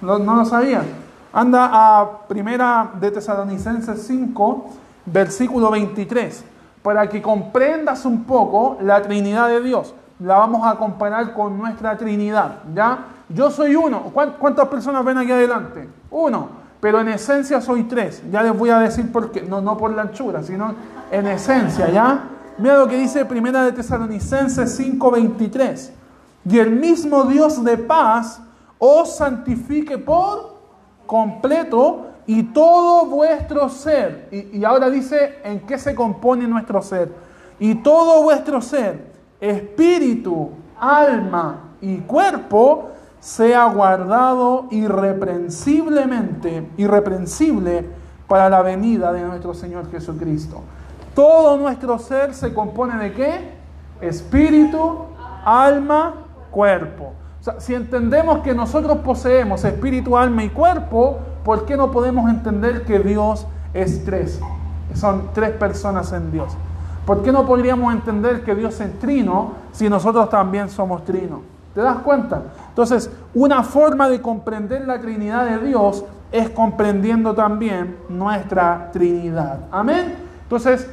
¿No, 0.00 0.18
lo 0.18 0.44
sabías? 0.44 0.84
Anda 1.32 1.70
a 1.72 2.18
Primera 2.28 2.90
de 3.00 3.10
Tesalonicenses 3.10 4.00
5, 4.06 4.70
versículo 5.06 5.70
23, 5.72 6.44
para 6.82 7.08
que 7.08 7.20
comprendas 7.20 8.04
un 8.04 8.24
poco 8.24 8.78
la 8.80 9.02
Trinidad 9.02 9.48
de 9.48 9.60
Dios 9.60 9.92
la 10.20 10.38
vamos 10.38 10.66
a 10.66 10.76
comparar 10.76 11.34
con 11.34 11.58
nuestra 11.58 11.96
Trinidad, 11.96 12.62
¿ya? 12.74 13.06
Yo 13.28 13.50
soy 13.50 13.74
uno. 13.74 14.12
¿Cuántas 14.12 14.68
personas 14.68 15.04
ven 15.04 15.18
aquí 15.18 15.32
adelante? 15.32 15.88
Uno. 16.10 16.62
Pero 16.80 17.00
en 17.00 17.08
esencia 17.08 17.60
soy 17.60 17.84
tres. 17.84 18.22
Ya 18.30 18.42
les 18.42 18.56
voy 18.56 18.70
a 18.70 18.78
decir 18.78 19.10
por 19.10 19.30
qué. 19.30 19.42
No, 19.42 19.60
no 19.60 19.76
por 19.76 19.92
la 19.92 20.02
anchura, 20.02 20.42
sino 20.42 20.74
en 21.10 21.26
esencia, 21.28 21.88
¿ya? 21.90 22.24
Mira 22.58 22.76
lo 22.76 22.88
que 22.88 22.96
dice 22.96 23.24
Primera 23.24 23.64
de 23.64 23.72
Tesalonicenses 23.72 24.78
5:23. 24.78 25.92
Y 26.44 26.58
el 26.58 26.70
mismo 26.72 27.24
Dios 27.24 27.62
de 27.64 27.78
paz 27.78 28.40
os 28.78 29.16
santifique 29.16 29.96
por 29.96 30.56
completo 31.06 32.06
y 32.26 32.42
todo 32.42 33.06
vuestro 33.06 33.68
ser. 33.68 34.28
Y, 34.32 34.58
y 34.58 34.64
ahora 34.64 34.90
dice 34.90 35.38
en 35.44 35.60
qué 35.60 35.78
se 35.78 35.94
compone 35.94 36.48
nuestro 36.48 36.82
ser. 36.82 37.12
Y 37.60 37.76
todo 37.76 38.24
vuestro 38.24 38.60
ser 38.60 39.11
espíritu, 39.42 40.50
alma 40.78 41.74
y 41.80 41.98
cuerpo 41.98 42.90
sea 43.18 43.66
guardado 43.66 44.68
irreprensiblemente, 44.70 46.68
irreprensible 46.76 47.88
para 48.28 48.48
la 48.48 48.62
venida 48.62 49.12
de 49.12 49.22
nuestro 49.22 49.52
Señor 49.52 49.90
Jesucristo. 49.90 50.62
Todo 51.14 51.58
nuestro 51.58 51.98
ser 51.98 52.34
se 52.34 52.54
compone 52.54 52.96
de 52.96 53.12
qué? 53.12 53.52
Espíritu, 54.00 55.06
alma, 55.44 56.14
cuerpo. 56.50 57.12
O 57.40 57.44
sea, 57.44 57.60
si 57.60 57.74
entendemos 57.74 58.38
que 58.38 58.54
nosotros 58.54 58.98
poseemos 58.98 59.64
espíritu, 59.64 60.16
alma 60.16 60.44
y 60.44 60.50
cuerpo, 60.50 61.18
¿por 61.44 61.66
qué 61.66 61.76
no 61.76 61.90
podemos 61.90 62.30
entender 62.30 62.84
que 62.84 63.00
Dios 63.00 63.46
es 63.74 64.04
tres? 64.04 64.40
Son 64.94 65.30
tres 65.34 65.50
personas 65.50 66.12
en 66.12 66.30
Dios. 66.30 66.56
¿Por 67.06 67.22
qué 67.22 67.32
no 67.32 67.44
podríamos 67.44 67.92
entender 67.92 68.44
que 68.44 68.54
Dios 68.54 68.80
es 68.80 68.98
trino 69.00 69.52
si 69.72 69.88
nosotros 69.88 70.30
también 70.30 70.70
somos 70.70 71.04
trino? 71.04 71.42
¿Te 71.74 71.80
das 71.80 71.98
cuenta? 71.98 72.42
Entonces, 72.68 73.10
una 73.34 73.62
forma 73.62 74.08
de 74.08 74.20
comprender 74.20 74.86
la 74.86 75.00
Trinidad 75.00 75.46
de 75.46 75.66
Dios 75.66 76.04
es 76.30 76.50
comprendiendo 76.50 77.34
también 77.34 77.96
nuestra 78.08 78.90
Trinidad. 78.92 79.60
Amén. 79.70 80.14
Entonces, 80.42 80.86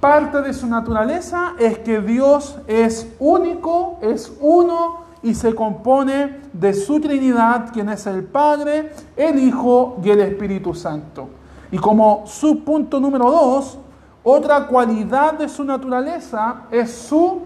parte 0.00 0.42
de 0.42 0.52
su 0.52 0.66
naturaleza 0.66 1.52
es 1.58 1.78
que 1.78 2.00
Dios 2.00 2.58
es 2.66 3.08
único, 3.18 3.98
es 4.02 4.32
uno 4.40 5.04
y 5.22 5.34
se 5.34 5.54
compone 5.54 6.40
de 6.52 6.74
su 6.74 7.00
Trinidad, 7.00 7.72
quien 7.72 7.88
es 7.88 8.06
el 8.06 8.24
Padre, 8.24 8.92
el 9.16 9.38
Hijo 9.38 9.98
y 10.02 10.10
el 10.10 10.20
Espíritu 10.20 10.74
Santo. 10.74 11.28
Y 11.70 11.78
como 11.78 12.24
subpunto 12.26 12.98
número 12.98 13.30
dos, 13.30 13.78
otra 14.22 14.66
cualidad 14.66 15.34
de 15.34 15.48
su 15.48 15.64
naturaleza 15.64 16.62
es 16.70 16.90
su, 16.92 17.42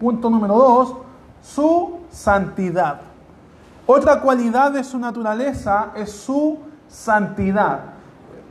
punto 0.00 0.28
número 0.28 0.54
dos, 0.54 0.94
su 1.42 1.98
santidad. 2.10 3.00
Otra 3.86 4.20
cualidad 4.20 4.72
de 4.72 4.82
su 4.82 4.98
naturaleza 4.98 5.92
es 5.94 6.10
su 6.10 6.58
santidad. 6.88 7.80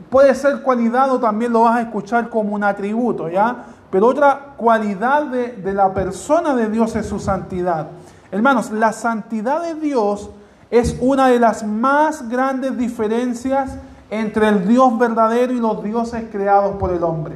Puede 0.08 0.34
ser 0.34 0.62
cualidad 0.62 1.10
o 1.10 1.18
también 1.18 1.52
lo 1.52 1.62
vas 1.62 1.76
a 1.76 1.82
escuchar 1.82 2.30
como 2.30 2.54
un 2.54 2.64
atributo, 2.64 3.28
¿ya? 3.28 3.64
Pero 3.90 4.06
otra 4.06 4.54
cualidad 4.56 5.24
de, 5.24 5.52
de 5.52 5.72
la 5.72 5.92
persona 5.92 6.54
de 6.54 6.68
Dios 6.68 6.96
es 6.96 7.06
su 7.06 7.18
santidad. 7.18 7.88
Hermanos, 8.30 8.70
la 8.70 8.92
santidad 8.92 9.62
de 9.62 9.74
Dios 9.74 10.30
es 10.70 10.96
una 11.00 11.28
de 11.28 11.38
las 11.38 11.64
más 11.64 12.28
grandes 12.28 12.76
diferencias 12.76 13.76
entre 14.20 14.48
el 14.48 14.68
Dios 14.68 14.96
verdadero 14.96 15.52
y 15.52 15.58
los 15.58 15.82
dioses 15.82 16.24
creados 16.30 16.76
por 16.76 16.92
el 16.92 17.02
hombre. 17.02 17.34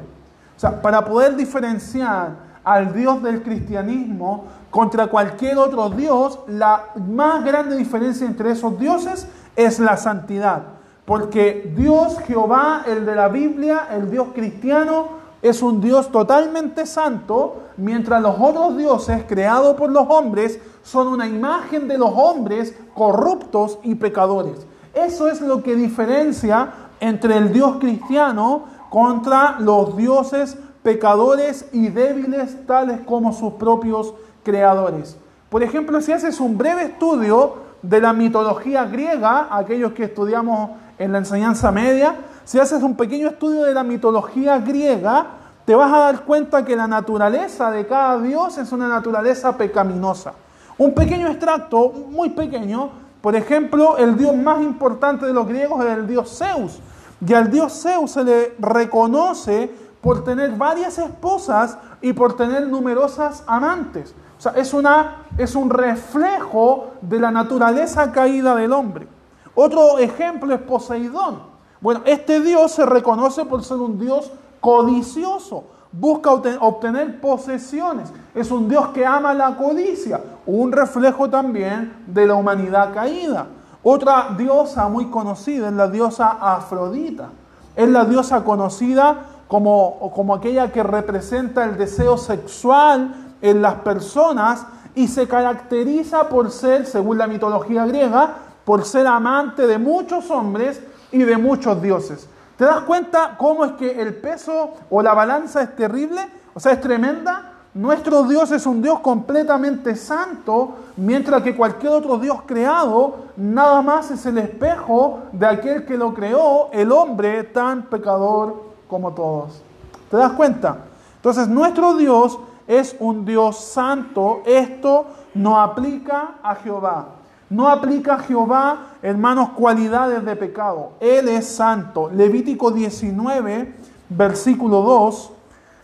O 0.57 0.61
sea, 0.61 0.81
para 0.81 1.05
poder 1.05 1.35
diferenciar 1.35 2.37
al 2.63 2.93
Dios 2.93 3.21
del 3.23 3.43
cristianismo 3.43 4.45
contra 4.71 5.09
cualquier 5.09 5.59
otro 5.59 5.91
Dios, 5.91 6.39
la 6.47 6.91
más 6.95 7.45
grande 7.45 7.77
diferencia 7.77 8.27
entre 8.27 8.53
esos 8.53 8.79
dioses 8.79 9.27
es 9.57 9.81
la 9.81 9.97
santidad. 9.97 10.63
Porque 11.05 11.73
Dios 11.77 12.19
Jehová, 12.21 12.83
el 12.87 13.05
de 13.07 13.15
la 13.17 13.29
Biblia, 13.29 13.89
el 13.91 14.11
Dios 14.11 14.29
cristiano, 14.33 15.19
es 15.43 15.63
un 15.63 15.81
Dios 15.81 16.13
totalmente 16.13 16.87
santo, 16.87 17.63
mientras 17.77 18.23
los 18.23 18.37
otros 18.39 18.77
dioses 18.77 19.25
creados 19.27 19.75
por 19.77 19.91
los 19.91 20.07
hombres 20.09 20.61
son 20.83 21.09
una 21.09 21.27
imagen 21.27 21.89
de 21.89 21.99
los 21.99 22.11
hombres 22.15 22.75
corruptos 22.95 23.79
y 23.83 23.97
pecadores. 23.97 24.67
Eso 25.05 25.29
es 25.29 25.41
lo 25.41 25.63
que 25.63 25.77
diferencia 25.77 26.73
entre 27.01 27.37
el 27.37 27.53
Dios 27.53 27.77
cristiano 27.79 28.65
contra 28.91 29.57
los 29.61 29.97
dioses 29.97 30.57
pecadores 30.83 31.67
y 31.73 31.89
débiles 31.89 32.67
tales 32.67 33.01
como 33.05 33.33
sus 33.33 33.55
propios 33.55 34.15
creadores. 34.43 35.17
Por 35.51 35.63
ejemplo, 35.63 36.01
si 36.01 36.13
haces 36.13 36.41
un 36.41 36.59
breve 36.59 36.85
estudio 36.85 37.69
de 37.83 38.01
la 38.01 38.13
mitología 38.13 38.87
griega, 38.87 39.49
aquellos 39.51 39.93
que 39.93 40.05
estudiamos 40.05 40.71
en 40.99 41.13
la 41.13 41.19
enseñanza 41.19 41.71
media, 41.71 42.17
si 42.45 42.59
haces 42.59 42.83
un 42.83 42.97
pequeño 42.97 43.29
estudio 43.29 43.65
de 43.65 43.75
la 43.75 43.85
mitología 43.85 44.59
griega, 44.59 45.27
te 45.65 45.75
vas 45.75 45.93
a 45.93 45.99
dar 45.99 46.25
cuenta 46.25 46.65
que 46.65 46.75
la 46.75 46.87
naturaleza 46.87 47.71
de 47.71 47.87
cada 47.87 48.19
dios 48.21 48.59
es 48.59 48.73
una 48.73 48.89
naturaleza 48.89 49.57
pecaminosa. 49.57 50.33
Un 50.79 50.95
pequeño 50.95 51.29
extracto, 51.29 51.93
muy 52.11 52.31
pequeño, 52.31 52.91
por 53.21 53.35
ejemplo, 53.35 53.97
el 53.97 54.17
dios 54.17 54.37
más 54.37 54.63
importante 54.63 55.27
de 55.27 55.33
los 55.33 55.47
griegos 55.49 55.85
es 55.85 55.91
el 55.93 56.07
dios 56.07 56.39
Zeus. 56.39 56.81
Y 57.27 57.35
al 57.35 57.51
dios 57.51 57.83
Zeus 57.83 58.13
se 58.13 58.25
le 58.25 58.55
reconoce 58.59 59.71
por 60.01 60.23
tener 60.23 60.53
varias 60.53 60.99
esposas 60.99 61.79
y 62.01 62.13
por 62.13 62.37
tener 62.37 62.69
numerosas 62.69 63.43
amantes. 63.47 64.15
O 64.39 64.41
sea, 64.41 64.53
es, 64.53 64.73
una, 64.73 65.25
es 65.37 65.57
un 65.57 65.69
reflejo 65.69 66.93
de 67.01 67.19
la 67.19 67.33
naturaleza 67.33 68.13
caída 68.13 68.55
del 68.55 68.73
hombre. 68.73 69.09
Otro 69.55 69.99
ejemplo 69.99 70.55
es 70.55 70.61
Poseidón. 70.61 71.43
Bueno, 71.81 72.03
este 72.05 72.41
dios 72.41 72.73
se 72.73 72.87
reconoce 72.87 73.45
por 73.45 73.65
ser 73.65 73.79
un 73.79 73.99
dios 73.99 74.31
codicioso, 74.61 75.65
busca 75.93 76.31
obtener 76.33 77.21
posesiones, 77.21 78.13
es 78.35 78.51
un 78.51 78.69
dios 78.69 78.89
que 78.89 79.07
ama 79.07 79.33
la 79.35 79.57
codicia, 79.57 80.21
un 80.49 80.73
reflejo 80.73 81.29
también 81.29 81.93
de 82.07 82.27
la 82.27 82.35
humanidad 82.35 82.95
caída. 82.95 83.47
Otra 83.83 84.31
diosa 84.37 84.89
muy 84.89 85.11
conocida 85.11 85.69
es 85.69 85.75
la 85.75 85.89
diosa 85.89 86.39
Afrodita. 86.41 87.29
Es 87.77 87.89
la 87.89 88.07
diosa 88.07 88.43
conocida 88.43 89.27
como, 89.47 90.11
como 90.15 90.35
aquella 90.35 90.73
que 90.73 90.83
representa 90.83 91.65
el 91.65 91.77
deseo 91.77 92.17
sexual 92.17 93.35
en 93.43 93.61
las 93.61 93.75
personas 93.75 94.67
y 94.95 95.07
se 95.09 95.29
caracteriza 95.29 96.31
por 96.31 96.51
ser, 96.51 96.87
según 96.87 97.19
la 97.19 97.27
mitología 97.27 97.85
griega, 97.85 98.37
por 98.65 98.87
ser 98.87 99.07
amante 99.07 99.67
de 99.67 99.79
muchos 99.79 100.31
hombres 100.31 100.83
y 101.13 101.25
de 101.25 101.37
muchos 101.37 101.81
dioses. 101.83 102.27
¿Te 102.57 102.65
das 102.65 102.81
cuenta 102.81 103.37
cómo 103.37 103.67
es 103.67 103.73
que 103.73 104.01
el 104.01 104.15
peso 104.15 104.73
o 104.89 105.03
la 105.03 105.13
balanza 105.13 105.61
es 105.61 105.77
terrible? 105.77 106.21
O 106.55 106.59
sea, 106.59 106.73
es 106.73 106.81
tremenda. 106.81 107.48
Nuestro 107.75 108.25
Dios 108.25 108.51
es 108.51 108.65
un 108.67 108.81
Dios 108.81 109.01
completamente 109.01 109.95
santo, 109.95 110.75
mientras 110.97 111.43
que 111.43 111.55
cualquier 111.55 111.93
otro 111.93 112.19
Dios 112.19 112.39
creado 112.47 113.17
nada 113.37 113.83
más 113.83 114.11
es 114.11 114.25
el 114.27 114.39
espejo 114.39 115.21
de 115.33 115.47
aquel 115.47 115.85
que 115.85 115.99
lo 115.99 116.15
creó, 116.15 116.71
el 116.73 116.91
hombre 116.91 117.45
tan 117.45 117.83
pecador 117.83 118.63
como 118.89 119.13
todos. 119.13 119.63
¿Te 120.11 120.17
das 120.17 120.33
cuenta? 120.33 120.79
Entonces, 121.17 121.47
nuestro 121.47 121.95
Dios 121.95 122.39
es 122.67 122.97
un 123.01 123.25
Dios 123.25 123.59
santo. 123.59 124.43
Esto 124.47 125.07
no 125.35 125.61
aplica 125.61 126.37
a 126.43 126.55
Jehová. 126.55 127.09
No 127.51 127.69
aplica 127.69 128.15
a 128.15 128.19
Jehová, 128.21 128.87
hermanos, 129.03 129.51
cualidades 129.51 130.25
de 130.25 130.37
pecado. 130.37 130.93
Él 131.01 131.29
es 131.29 131.47
santo. 131.47 132.11
Levítico 132.11 132.71
19, 132.71 133.75
versículo 134.09 134.83
2. 134.83 135.33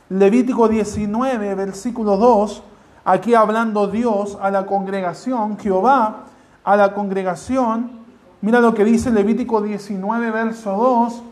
Levítico 0.09 0.69
19, 0.69 1.55
versículo 1.55 2.17
2. 2.17 2.63
Aquí 3.05 3.35
hablando 3.35 3.87
Dios 3.87 4.39
a 4.41 4.51
la 4.51 4.67
congregación, 4.67 5.59
Jehová 5.59 6.25
a 6.63 6.77
la 6.77 6.95
congregación. 6.95 8.05
Mira 8.41 8.61
lo 8.61 8.75
que 8.75 8.85
dice 8.85 9.11
Levítico 9.11 9.63
19, 9.63 10.31
verso 10.31 10.73
2. 10.73 11.23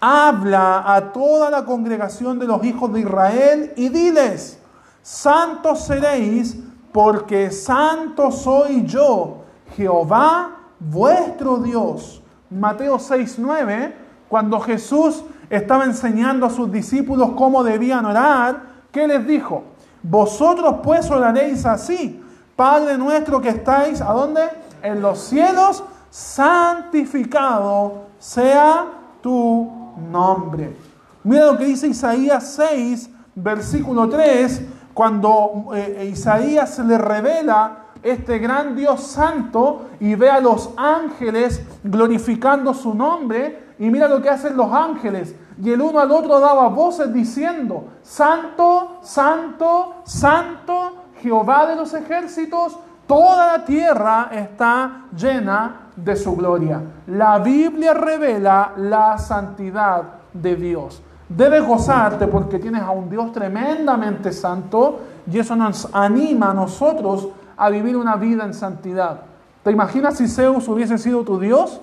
Habla 0.00 0.94
a 0.94 1.12
toda 1.12 1.50
la 1.50 1.64
congregación 1.64 2.38
de 2.38 2.46
los 2.46 2.62
hijos 2.64 2.92
de 2.92 3.00
Israel 3.00 3.72
y 3.76 3.88
diles, 3.88 4.60
santos 5.02 5.80
seréis 5.86 6.58
porque 6.92 7.50
santo 7.50 8.30
soy 8.30 8.84
yo 8.84 9.44
Jehová 9.76 10.56
vuestro 10.78 11.58
Dios. 11.58 12.22
Mateo 12.50 12.98
6:9, 12.98 13.94
cuando 14.28 14.60
Jesús 14.60 15.24
estaba 15.50 15.84
enseñando 15.84 16.46
a 16.46 16.50
sus 16.50 16.70
discípulos 16.70 17.30
cómo 17.36 17.62
debían 17.64 18.04
orar, 18.04 18.62
¿qué 18.92 19.06
les 19.06 19.26
dijo? 19.26 19.64
Vosotros 20.02 20.76
pues 20.82 21.10
oraréis 21.10 21.66
así, 21.66 22.22
Padre 22.56 22.98
nuestro 22.98 23.40
que 23.40 23.50
estáis, 23.50 24.00
¿a 24.00 24.12
dónde? 24.12 24.42
En 24.82 25.00
los 25.00 25.18
cielos, 25.20 25.84
santificado 26.10 28.06
sea 28.18 28.86
tu 29.22 29.70
nombre. 30.10 30.76
Mira 31.24 31.46
lo 31.46 31.58
que 31.58 31.66
dice 31.66 31.88
Isaías 31.88 32.54
6, 32.54 33.10
versículo 33.34 34.08
3, 34.08 34.62
cuando 34.94 35.68
eh, 35.74 36.10
Isaías 36.12 36.74
se 36.74 36.84
le 36.84 36.98
revela 36.98 37.84
este 38.02 38.38
gran 38.38 38.76
Dios 38.76 39.02
santo 39.02 39.90
y 40.00 40.14
ve 40.14 40.30
a 40.30 40.40
los 40.40 40.70
ángeles 40.76 41.62
glorificando 41.84 42.74
su 42.74 42.94
nombre. 42.94 43.67
Y 43.78 43.90
mira 43.90 44.08
lo 44.08 44.20
que 44.20 44.28
hacen 44.30 44.56
los 44.56 44.72
ángeles. 44.72 45.34
Y 45.62 45.70
el 45.70 45.80
uno 45.80 46.00
al 46.00 46.10
otro 46.10 46.40
daba 46.40 46.68
voces 46.68 47.12
diciendo, 47.12 47.84
Santo, 48.02 48.98
Santo, 49.02 49.96
Santo, 50.04 50.92
Jehová 51.20 51.66
de 51.66 51.76
los 51.76 51.94
ejércitos, 51.94 52.78
toda 53.06 53.58
la 53.58 53.64
tierra 53.64 54.30
está 54.32 55.04
llena 55.16 55.88
de 55.96 56.16
su 56.16 56.36
gloria. 56.36 56.80
La 57.06 57.38
Biblia 57.38 57.94
revela 57.94 58.72
la 58.76 59.18
santidad 59.18 60.02
de 60.32 60.56
Dios. 60.56 61.02
Debes 61.28 61.66
gozarte 61.66 62.26
porque 62.26 62.58
tienes 62.58 62.82
a 62.82 62.90
un 62.90 63.10
Dios 63.10 63.32
tremendamente 63.32 64.32
santo 64.32 65.00
y 65.30 65.38
eso 65.38 65.56
nos 65.56 65.88
anima 65.92 66.50
a 66.50 66.54
nosotros 66.54 67.28
a 67.56 67.68
vivir 67.68 67.96
una 67.96 68.16
vida 68.16 68.44
en 68.44 68.54
santidad. 68.54 69.20
¿Te 69.62 69.70
imaginas 69.70 70.16
si 70.16 70.28
Zeus 70.28 70.68
hubiese 70.68 70.96
sido 70.96 71.24
tu 71.24 71.38
Dios? 71.38 71.80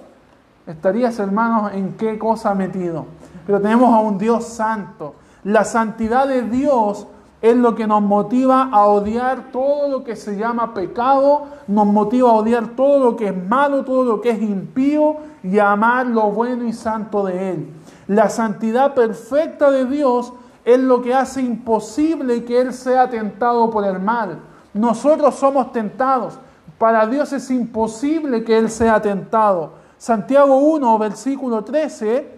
Estarías, 0.67 1.19
hermanos, 1.19 1.71
en 1.73 1.93
qué 1.93 2.17
cosa 2.17 2.55
metido. 2.55 3.05
Pero 3.45 3.61
tenemos 3.61 3.93
a 3.93 3.99
un 3.99 4.17
Dios 4.17 4.45
santo. 4.45 5.15
La 5.43 5.63
santidad 5.63 6.27
de 6.27 6.41
Dios 6.41 7.07
es 7.41 7.55
lo 7.55 7.75
que 7.75 7.85
nos 7.85 8.01
motiva 8.01 8.69
a 8.71 8.85
odiar 8.87 9.51
todo 9.51 9.87
lo 9.87 10.03
que 10.03 10.15
se 10.15 10.35
llama 10.35 10.73
pecado, 10.73 11.43
nos 11.67 11.85
motiva 11.85 12.31
a 12.31 12.33
odiar 12.33 12.69
todo 12.69 13.11
lo 13.11 13.15
que 13.15 13.27
es 13.27 13.47
malo, 13.47 13.85
todo 13.85 14.03
lo 14.03 14.21
que 14.21 14.31
es 14.31 14.41
impío 14.41 15.17
y 15.43 15.59
a 15.59 15.73
amar 15.73 16.07
lo 16.07 16.31
bueno 16.31 16.65
y 16.65 16.73
santo 16.73 17.25
de 17.25 17.51
Él. 17.51 17.69
La 18.07 18.29
santidad 18.29 18.95
perfecta 18.95 19.69
de 19.69 19.85
Dios 19.85 20.33
es 20.63 20.79
lo 20.79 21.03
que 21.03 21.13
hace 21.13 21.43
imposible 21.43 22.43
que 22.43 22.59
Él 22.59 22.73
sea 22.73 23.07
tentado 23.07 23.69
por 23.69 23.85
el 23.85 23.99
mal. 23.99 24.39
Nosotros 24.73 25.35
somos 25.35 25.71
tentados. 25.71 26.39
Para 26.79 27.05
Dios 27.05 27.31
es 27.31 27.51
imposible 27.51 28.43
que 28.43 28.57
Él 28.57 28.71
sea 28.71 28.99
tentado. 29.01 29.84
Santiago 29.97 30.57
1, 30.57 30.99
versículo 30.99 31.63
13. 31.63 32.35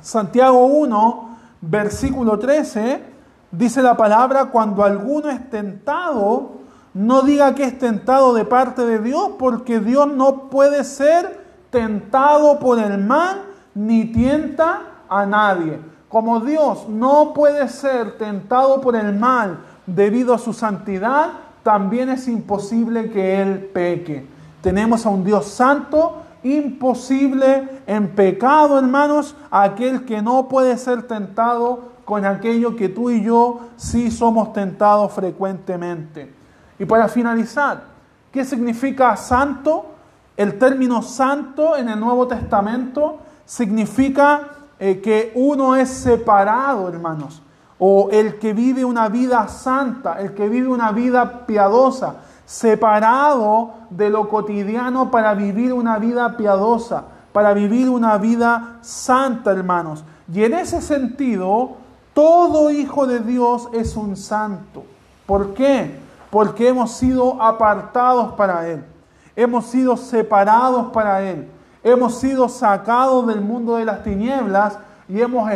Santiago 0.00 0.66
1, 0.66 1.28
versículo 1.60 2.38
13, 2.38 3.02
dice 3.50 3.82
la 3.82 3.96
palabra, 3.96 4.46
cuando 4.46 4.84
alguno 4.84 5.28
es 5.30 5.50
tentado, 5.50 6.52
no 6.94 7.22
diga 7.22 7.54
que 7.54 7.64
es 7.64 7.78
tentado 7.78 8.32
de 8.34 8.44
parte 8.44 8.84
de 8.84 8.98
Dios, 9.00 9.32
porque 9.38 9.80
Dios 9.80 10.08
no 10.08 10.48
puede 10.50 10.84
ser 10.84 11.46
tentado 11.70 12.58
por 12.58 12.78
el 12.78 12.98
mal, 12.98 13.42
ni 13.74 14.06
tienta 14.06 14.82
a 15.08 15.26
nadie. 15.26 15.80
Como 16.08 16.40
Dios 16.40 16.88
no 16.88 17.34
puede 17.34 17.68
ser 17.68 18.16
tentado 18.16 18.80
por 18.80 18.96
el 18.96 19.14
mal 19.14 19.58
debido 19.86 20.34
a 20.34 20.38
su 20.38 20.52
santidad, 20.52 21.30
también 21.62 22.08
es 22.08 22.28
imposible 22.28 23.10
que 23.10 23.42
Él 23.42 23.70
peque. 23.74 24.26
Tenemos 24.62 25.04
a 25.04 25.10
un 25.10 25.22
Dios 25.22 25.46
santo, 25.46 26.22
imposible 26.42 27.82
en 27.86 28.08
pecado, 28.08 28.78
hermanos, 28.78 29.34
aquel 29.50 30.04
que 30.04 30.22
no 30.22 30.48
puede 30.48 30.76
ser 30.78 31.06
tentado 31.06 31.92
con 32.04 32.24
aquello 32.24 32.76
que 32.76 32.88
tú 32.88 33.10
y 33.10 33.22
yo 33.22 33.60
sí 33.76 34.10
somos 34.10 34.52
tentados 34.52 35.12
frecuentemente. 35.12 36.34
Y 36.78 36.84
para 36.84 37.08
finalizar, 37.08 37.82
¿qué 38.32 38.44
significa 38.44 39.16
santo? 39.16 39.86
El 40.36 40.58
término 40.58 41.02
santo 41.02 41.76
en 41.76 41.88
el 41.88 41.98
Nuevo 41.98 42.26
Testamento 42.26 43.18
significa 43.44 44.48
eh, 44.78 45.00
que 45.00 45.32
uno 45.34 45.74
es 45.74 45.88
separado, 45.88 46.88
hermanos 46.88 47.42
o 47.78 48.08
el 48.10 48.38
que 48.38 48.52
vive 48.52 48.84
una 48.84 49.08
vida 49.08 49.46
santa, 49.48 50.20
el 50.20 50.34
que 50.34 50.48
vive 50.48 50.68
una 50.68 50.90
vida 50.92 51.46
piadosa, 51.46 52.16
separado 52.44 53.74
de 53.90 54.10
lo 54.10 54.28
cotidiano 54.28 55.10
para 55.10 55.34
vivir 55.34 55.72
una 55.72 55.98
vida 55.98 56.36
piadosa, 56.36 57.04
para 57.32 57.54
vivir 57.54 57.88
una 57.88 58.18
vida 58.18 58.78
santa, 58.82 59.52
hermanos. 59.52 60.04
Y 60.32 60.44
en 60.44 60.54
ese 60.54 60.80
sentido, 60.80 61.76
Todo 62.18 62.72
hijo 62.72 63.06
de 63.06 63.20
Dios 63.20 63.68
es 63.72 63.94
un 63.94 64.16
santo. 64.16 64.84
¿Por 65.24 65.54
qué? 65.54 66.00
Porque 66.32 66.66
hemos 66.66 66.90
sido 66.90 67.40
apartados 67.40 68.32
para 68.32 68.66
Él. 68.66 68.84
Hemos 69.36 69.66
sido 69.66 69.96
separados 69.96 70.90
para 70.90 71.22
Él. 71.22 71.48
Hemos 71.84 72.18
sido 72.18 72.48
sacados 72.48 73.24
del 73.28 73.40
mundo 73.40 73.76
de 73.76 73.84
las 73.84 74.02
tinieblas 74.02 74.80
y 75.08 75.20
hemos, 75.20 75.48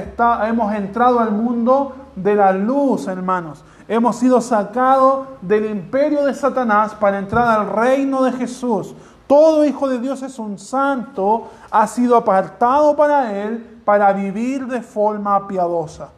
hemos 0.46 0.72
entrado 0.72 1.18
al 1.18 1.32
mundo 1.32 1.96
de 2.14 2.36
la 2.36 2.52
luz, 2.52 3.08
hermanos. 3.08 3.64
Hemos 3.92 4.16
sido 4.16 4.40
sacados 4.40 5.26
del 5.42 5.66
imperio 5.66 6.24
de 6.24 6.32
Satanás 6.32 6.94
para 6.94 7.18
entrar 7.18 7.46
al 7.46 7.68
reino 7.68 8.22
de 8.22 8.32
Jesús. 8.32 8.94
Todo 9.26 9.66
hijo 9.66 9.86
de 9.86 9.98
Dios 9.98 10.22
es 10.22 10.38
un 10.38 10.58
santo, 10.58 11.48
ha 11.70 11.86
sido 11.86 12.16
apartado 12.16 12.96
para 12.96 13.38
Él 13.38 13.82
para 13.84 14.10
vivir 14.14 14.66
de 14.66 14.80
forma 14.80 15.46
piadosa. 15.46 16.08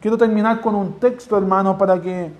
Quiero 0.00 0.18
terminar 0.18 0.60
con 0.60 0.74
un 0.74 0.94
texto, 0.94 1.38
hermano, 1.38 1.78
para 1.78 2.02
que 2.02 2.32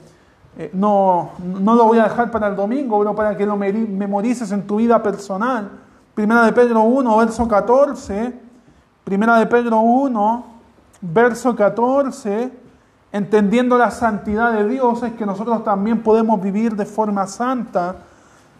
eh, 0.58 0.70
no, 0.74 1.30
no 1.38 1.76
lo 1.76 1.84
voy 1.84 1.98
a 1.98 2.08
dejar 2.08 2.32
para 2.32 2.48
el 2.48 2.56
domingo, 2.56 2.98
pero 2.98 3.14
para 3.14 3.36
que 3.36 3.46
lo 3.46 3.56
memorices 3.56 4.50
en 4.50 4.66
tu 4.66 4.78
vida 4.78 5.00
personal. 5.00 5.70
Primera 6.16 6.46
de 6.46 6.52
Pedro 6.52 6.80
1, 6.80 7.16
verso 7.16 7.46
14. 7.46 8.40
Primera 9.04 9.38
de 9.38 9.46
Pedro 9.46 9.78
1, 9.78 10.44
verso 11.00 11.54
14. 11.54 12.59
Entendiendo 13.12 13.76
la 13.76 13.90
santidad 13.90 14.52
de 14.52 14.68
Dios, 14.68 15.02
es 15.02 15.12
que 15.14 15.26
nosotros 15.26 15.64
también 15.64 16.02
podemos 16.02 16.40
vivir 16.40 16.76
de 16.76 16.86
forma 16.86 17.26
santa. 17.26 17.96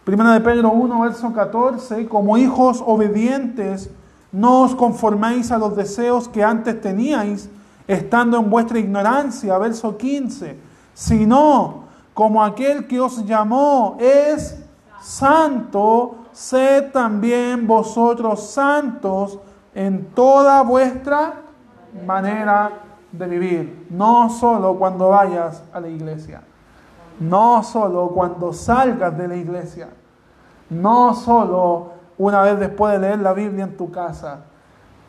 Primera 0.03 0.33
de 0.33 0.41
Pedro 0.41 0.71
1, 0.71 1.01
verso 1.01 1.31
14. 1.31 2.05
Como 2.07 2.37
hijos 2.37 2.83
obedientes, 2.85 3.89
no 4.33 4.63
os 4.63 4.75
conforméis 4.75 5.51
a 5.51 5.57
los 5.57 5.75
deseos 5.75 6.27
que 6.27 6.43
antes 6.43 6.81
teníais, 6.81 7.49
estando 7.87 8.37
en 8.37 8.49
vuestra 8.49 8.77
ignorancia. 8.77 9.57
Verso 9.57 9.95
15. 9.95 10.59
Sino, 10.93 11.85
como 12.13 12.43
aquel 12.43 12.87
que 12.87 12.99
os 12.99 13.25
llamó 13.25 13.95
es 14.01 14.57
santo, 15.01 16.15
sed 16.33 16.91
también 16.91 17.65
vosotros 17.67 18.49
santos 18.49 19.39
en 19.73 20.07
toda 20.13 20.61
vuestra 20.61 21.35
manera 22.05 22.90
de 23.11 23.27
vivir. 23.27 23.87
No 23.89 24.29
solo 24.29 24.75
cuando 24.75 25.09
vayas 25.09 25.63
a 25.73 25.79
la 25.79 25.87
iglesia. 25.87 26.41
No 27.19 27.63
solo 27.63 28.09
cuando 28.09 28.53
salgas 28.53 29.17
de 29.17 29.27
la 29.27 29.35
iglesia. 29.35 29.89
No 30.69 31.13
solo 31.13 31.91
una 32.17 32.41
vez 32.41 32.59
después 32.59 32.93
de 32.93 32.99
leer 32.99 33.19
la 33.19 33.33
Biblia 33.33 33.65
en 33.65 33.77
tu 33.77 33.91
casa. 33.91 34.45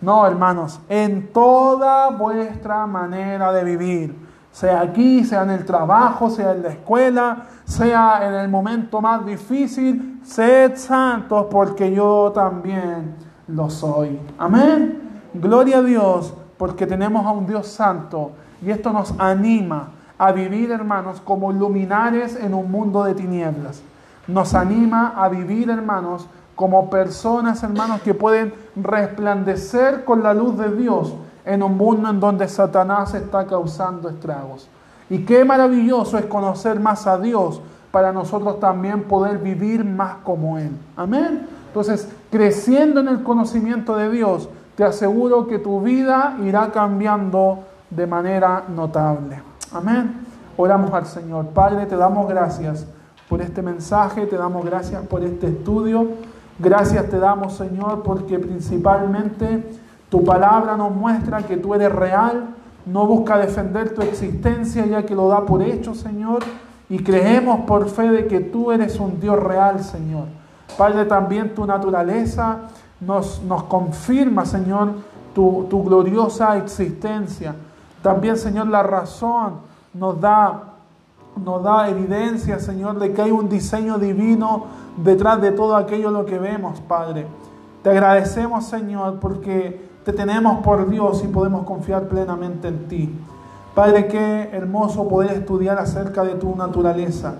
No, 0.00 0.26
hermanos, 0.26 0.80
en 0.88 1.32
toda 1.32 2.10
vuestra 2.10 2.86
manera 2.86 3.52
de 3.52 3.64
vivir. 3.64 4.32
Sea 4.50 4.80
aquí, 4.80 5.24
sea 5.24 5.44
en 5.44 5.50
el 5.50 5.64
trabajo, 5.64 6.28
sea 6.28 6.52
en 6.52 6.62
la 6.62 6.68
escuela, 6.70 7.44
sea 7.64 8.20
en 8.26 8.34
el 8.34 8.48
momento 8.50 9.00
más 9.00 9.24
difícil, 9.24 10.20
sed 10.22 10.76
santos 10.76 11.46
porque 11.50 11.90
yo 11.94 12.32
también 12.34 13.14
lo 13.48 13.70
soy. 13.70 14.20
Amén. 14.36 15.20
Gloria 15.32 15.78
a 15.78 15.82
Dios 15.82 16.34
porque 16.62 16.86
tenemos 16.86 17.26
a 17.26 17.32
un 17.32 17.44
Dios 17.44 17.66
santo 17.66 18.30
y 18.64 18.70
esto 18.70 18.92
nos 18.92 19.12
anima 19.18 19.88
a 20.16 20.30
vivir, 20.30 20.70
hermanos, 20.70 21.20
como 21.20 21.50
luminares 21.50 22.36
en 22.36 22.54
un 22.54 22.70
mundo 22.70 23.02
de 23.02 23.16
tinieblas. 23.16 23.82
Nos 24.28 24.54
anima 24.54 25.12
a 25.16 25.28
vivir, 25.28 25.70
hermanos, 25.70 26.28
como 26.54 26.88
personas, 26.88 27.64
hermanos, 27.64 28.00
que 28.02 28.14
pueden 28.14 28.54
resplandecer 28.76 30.04
con 30.04 30.22
la 30.22 30.34
luz 30.34 30.56
de 30.56 30.70
Dios 30.76 31.12
en 31.44 31.64
un 31.64 31.76
mundo 31.76 32.08
en 32.08 32.20
donde 32.20 32.46
Satanás 32.46 33.12
está 33.14 33.44
causando 33.48 34.08
estragos. 34.08 34.68
Y 35.10 35.24
qué 35.24 35.44
maravilloso 35.44 36.16
es 36.16 36.26
conocer 36.26 36.78
más 36.78 37.08
a 37.08 37.18
Dios 37.18 37.60
para 37.90 38.12
nosotros 38.12 38.60
también 38.60 39.02
poder 39.02 39.38
vivir 39.38 39.84
más 39.84 40.18
como 40.22 40.58
Él. 40.58 40.70
Amén. 40.96 41.44
Entonces, 41.66 42.06
creciendo 42.30 43.00
en 43.00 43.08
el 43.08 43.24
conocimiento 43.24 43.96
de 43.96 44.10
Dios, 44.10 44.48
te 44.76 44.84
aseguro 44.84 45.46
que 45.46 45.58
tu 45.58 45.80
vida 45.80 46.36
irá 46.42 46.70
cambiando 46.70 47.60
de 47.90 48.06
manera 48.06 48.64
notable. 48.74 49.42
Amén. 49.72 50.26
Oramos 50.56 50.92
al 50.92 51.06
Señor. 51.06 51.46
Padre, 51.48 51.86
te 51.86 51.96
damos 51.96 52.28
gracias 52.28 52.86
por 53.28 53.40
este 53.40 53.62
mensaje, 53.62 54.26
te 54.26 54.36
damos 54.36 54.64
gracias 54.64 55.06
por 55.06 55.22
este 55.22 55.48
estudio. 55.48 56.08
Gracias 56.58 57.08
te 57.08 57.18
damos, 57.18 57.54
Señor, 57.54 58.02
porque 58.02 58.38
principalmente 58.38 59.64
tu 60.08 60.22
palabra 60.24 60.76
nos 60.76 60.94
muestra 60.94 61.42
que 61.42 61.56
tú 61.56 61.74
eres 61.74 61.90
real, 61.90 62.50
no 62.84 63.06
busca 63.06 63.38
defender 63.38 63.94
tu 63.94 64.02
existencia 64.02 64.84
ya 64.86 65.04
que 65.04 65.14
lo 65.14 65.28
da 65.28 65.46
por 65.46 65.62
hecho, 65.62 65.94
Señor, 65.94 66.44
y 66.88 67.02
creemos 67.02 67.60
por 67.60 67.88
fe 67.88 68.10
de 68.10 68.26
que 68.26 68.40
tú 68.40 68.70
eres 68.70 69.00
un 69.00 69.18
Dios 69.18 69.42
real, 69.42 69.82
Señor. 69.82 70.26
Padre, 70.76 71.06
también 71.06 71.54
tu 71.54 71.66
naturaleza 71.66 72.68
nos, 73.06 73.40
confirma, 73.68 74.44
Señor, 74.44 74.92
tu, 75.34 75.66
tu 75.68 75.82
gloriosa 75.84 76.56
existencia. 76.56 77.54
También, 78.02 78.36
Señor, 78.36 78.68
la 78.68 78.82
razón 78.82 79.54
nos 79.94 80.20
da 80.20 80.72
nos 81.36 81.62
da 81.62 81.88
evidencia, 81.88 82.58
Señor, 82.58 82.98
de 82.98 83.12
que 83.12 83.22
hay 83.22 83.30
un 83.30 83.48
diseño 83.48 83.98
divino 83.98 84.66
detrás 85.02 85.40
de 85.40 85.52
todo 85.52 85.76
aquello 85.76 86.10
lo 86.10 86.26
que 86.26 86.38
vemos, 86.38 86.80
Padre. 86.80 87.26
Te 87.82 87.90
agradecemos, 87.90 88.66
Señor, 88.66 89.18
porque 89.18 89.88
te 90.04 90.12
tenemos 90.12 90.62
por 90.62 90.88
Dios 90.88 91.22
y 91.24 91.28
podemos 91.28 91.64
confiar 91.64 92.08
plenamente 92.08 92.68
en 92.68 92.88
ti. 92.88 93.14
Padre, 93.74 94.08
qué 94.08 94.50
hermoso 94.52 95.08
poder 95.08 95.32
estudiar 95.32 95.78
acerca 95.78 96.22
de 96.22 96.34
tu 96.34 96.54
naturaleza. 96.54 97.34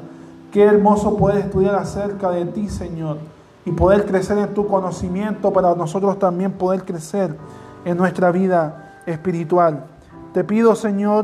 Qué 0.50 0.64
hermoso 0.64 1.16
poder 1.16 1.38
estudiar 1.38 1.74
acerca 1.74 2.30
de 2.30 2.46
ti, 2.46 2.68
Señor, 2.68 3.18
y 3.64 3.72
poder 3.72 4.06
crecer 4.06 4.38
en 4.38 4.54
tu 4.54 4.66
conocimiento 4.66 5.52
para 5.52 5.74
nosotros 5.74 6.18
también 6.18 6.52
poder 6.52 6.84
crecer 6.84 7.36
en 7.84 7.96
nuestra 7.96 8.30
vida 8.32 9.00
espiritual. 9.06 9.86
Te 10.32 10.44
pido, 10.44 10.74
Señor, 10.74 11.20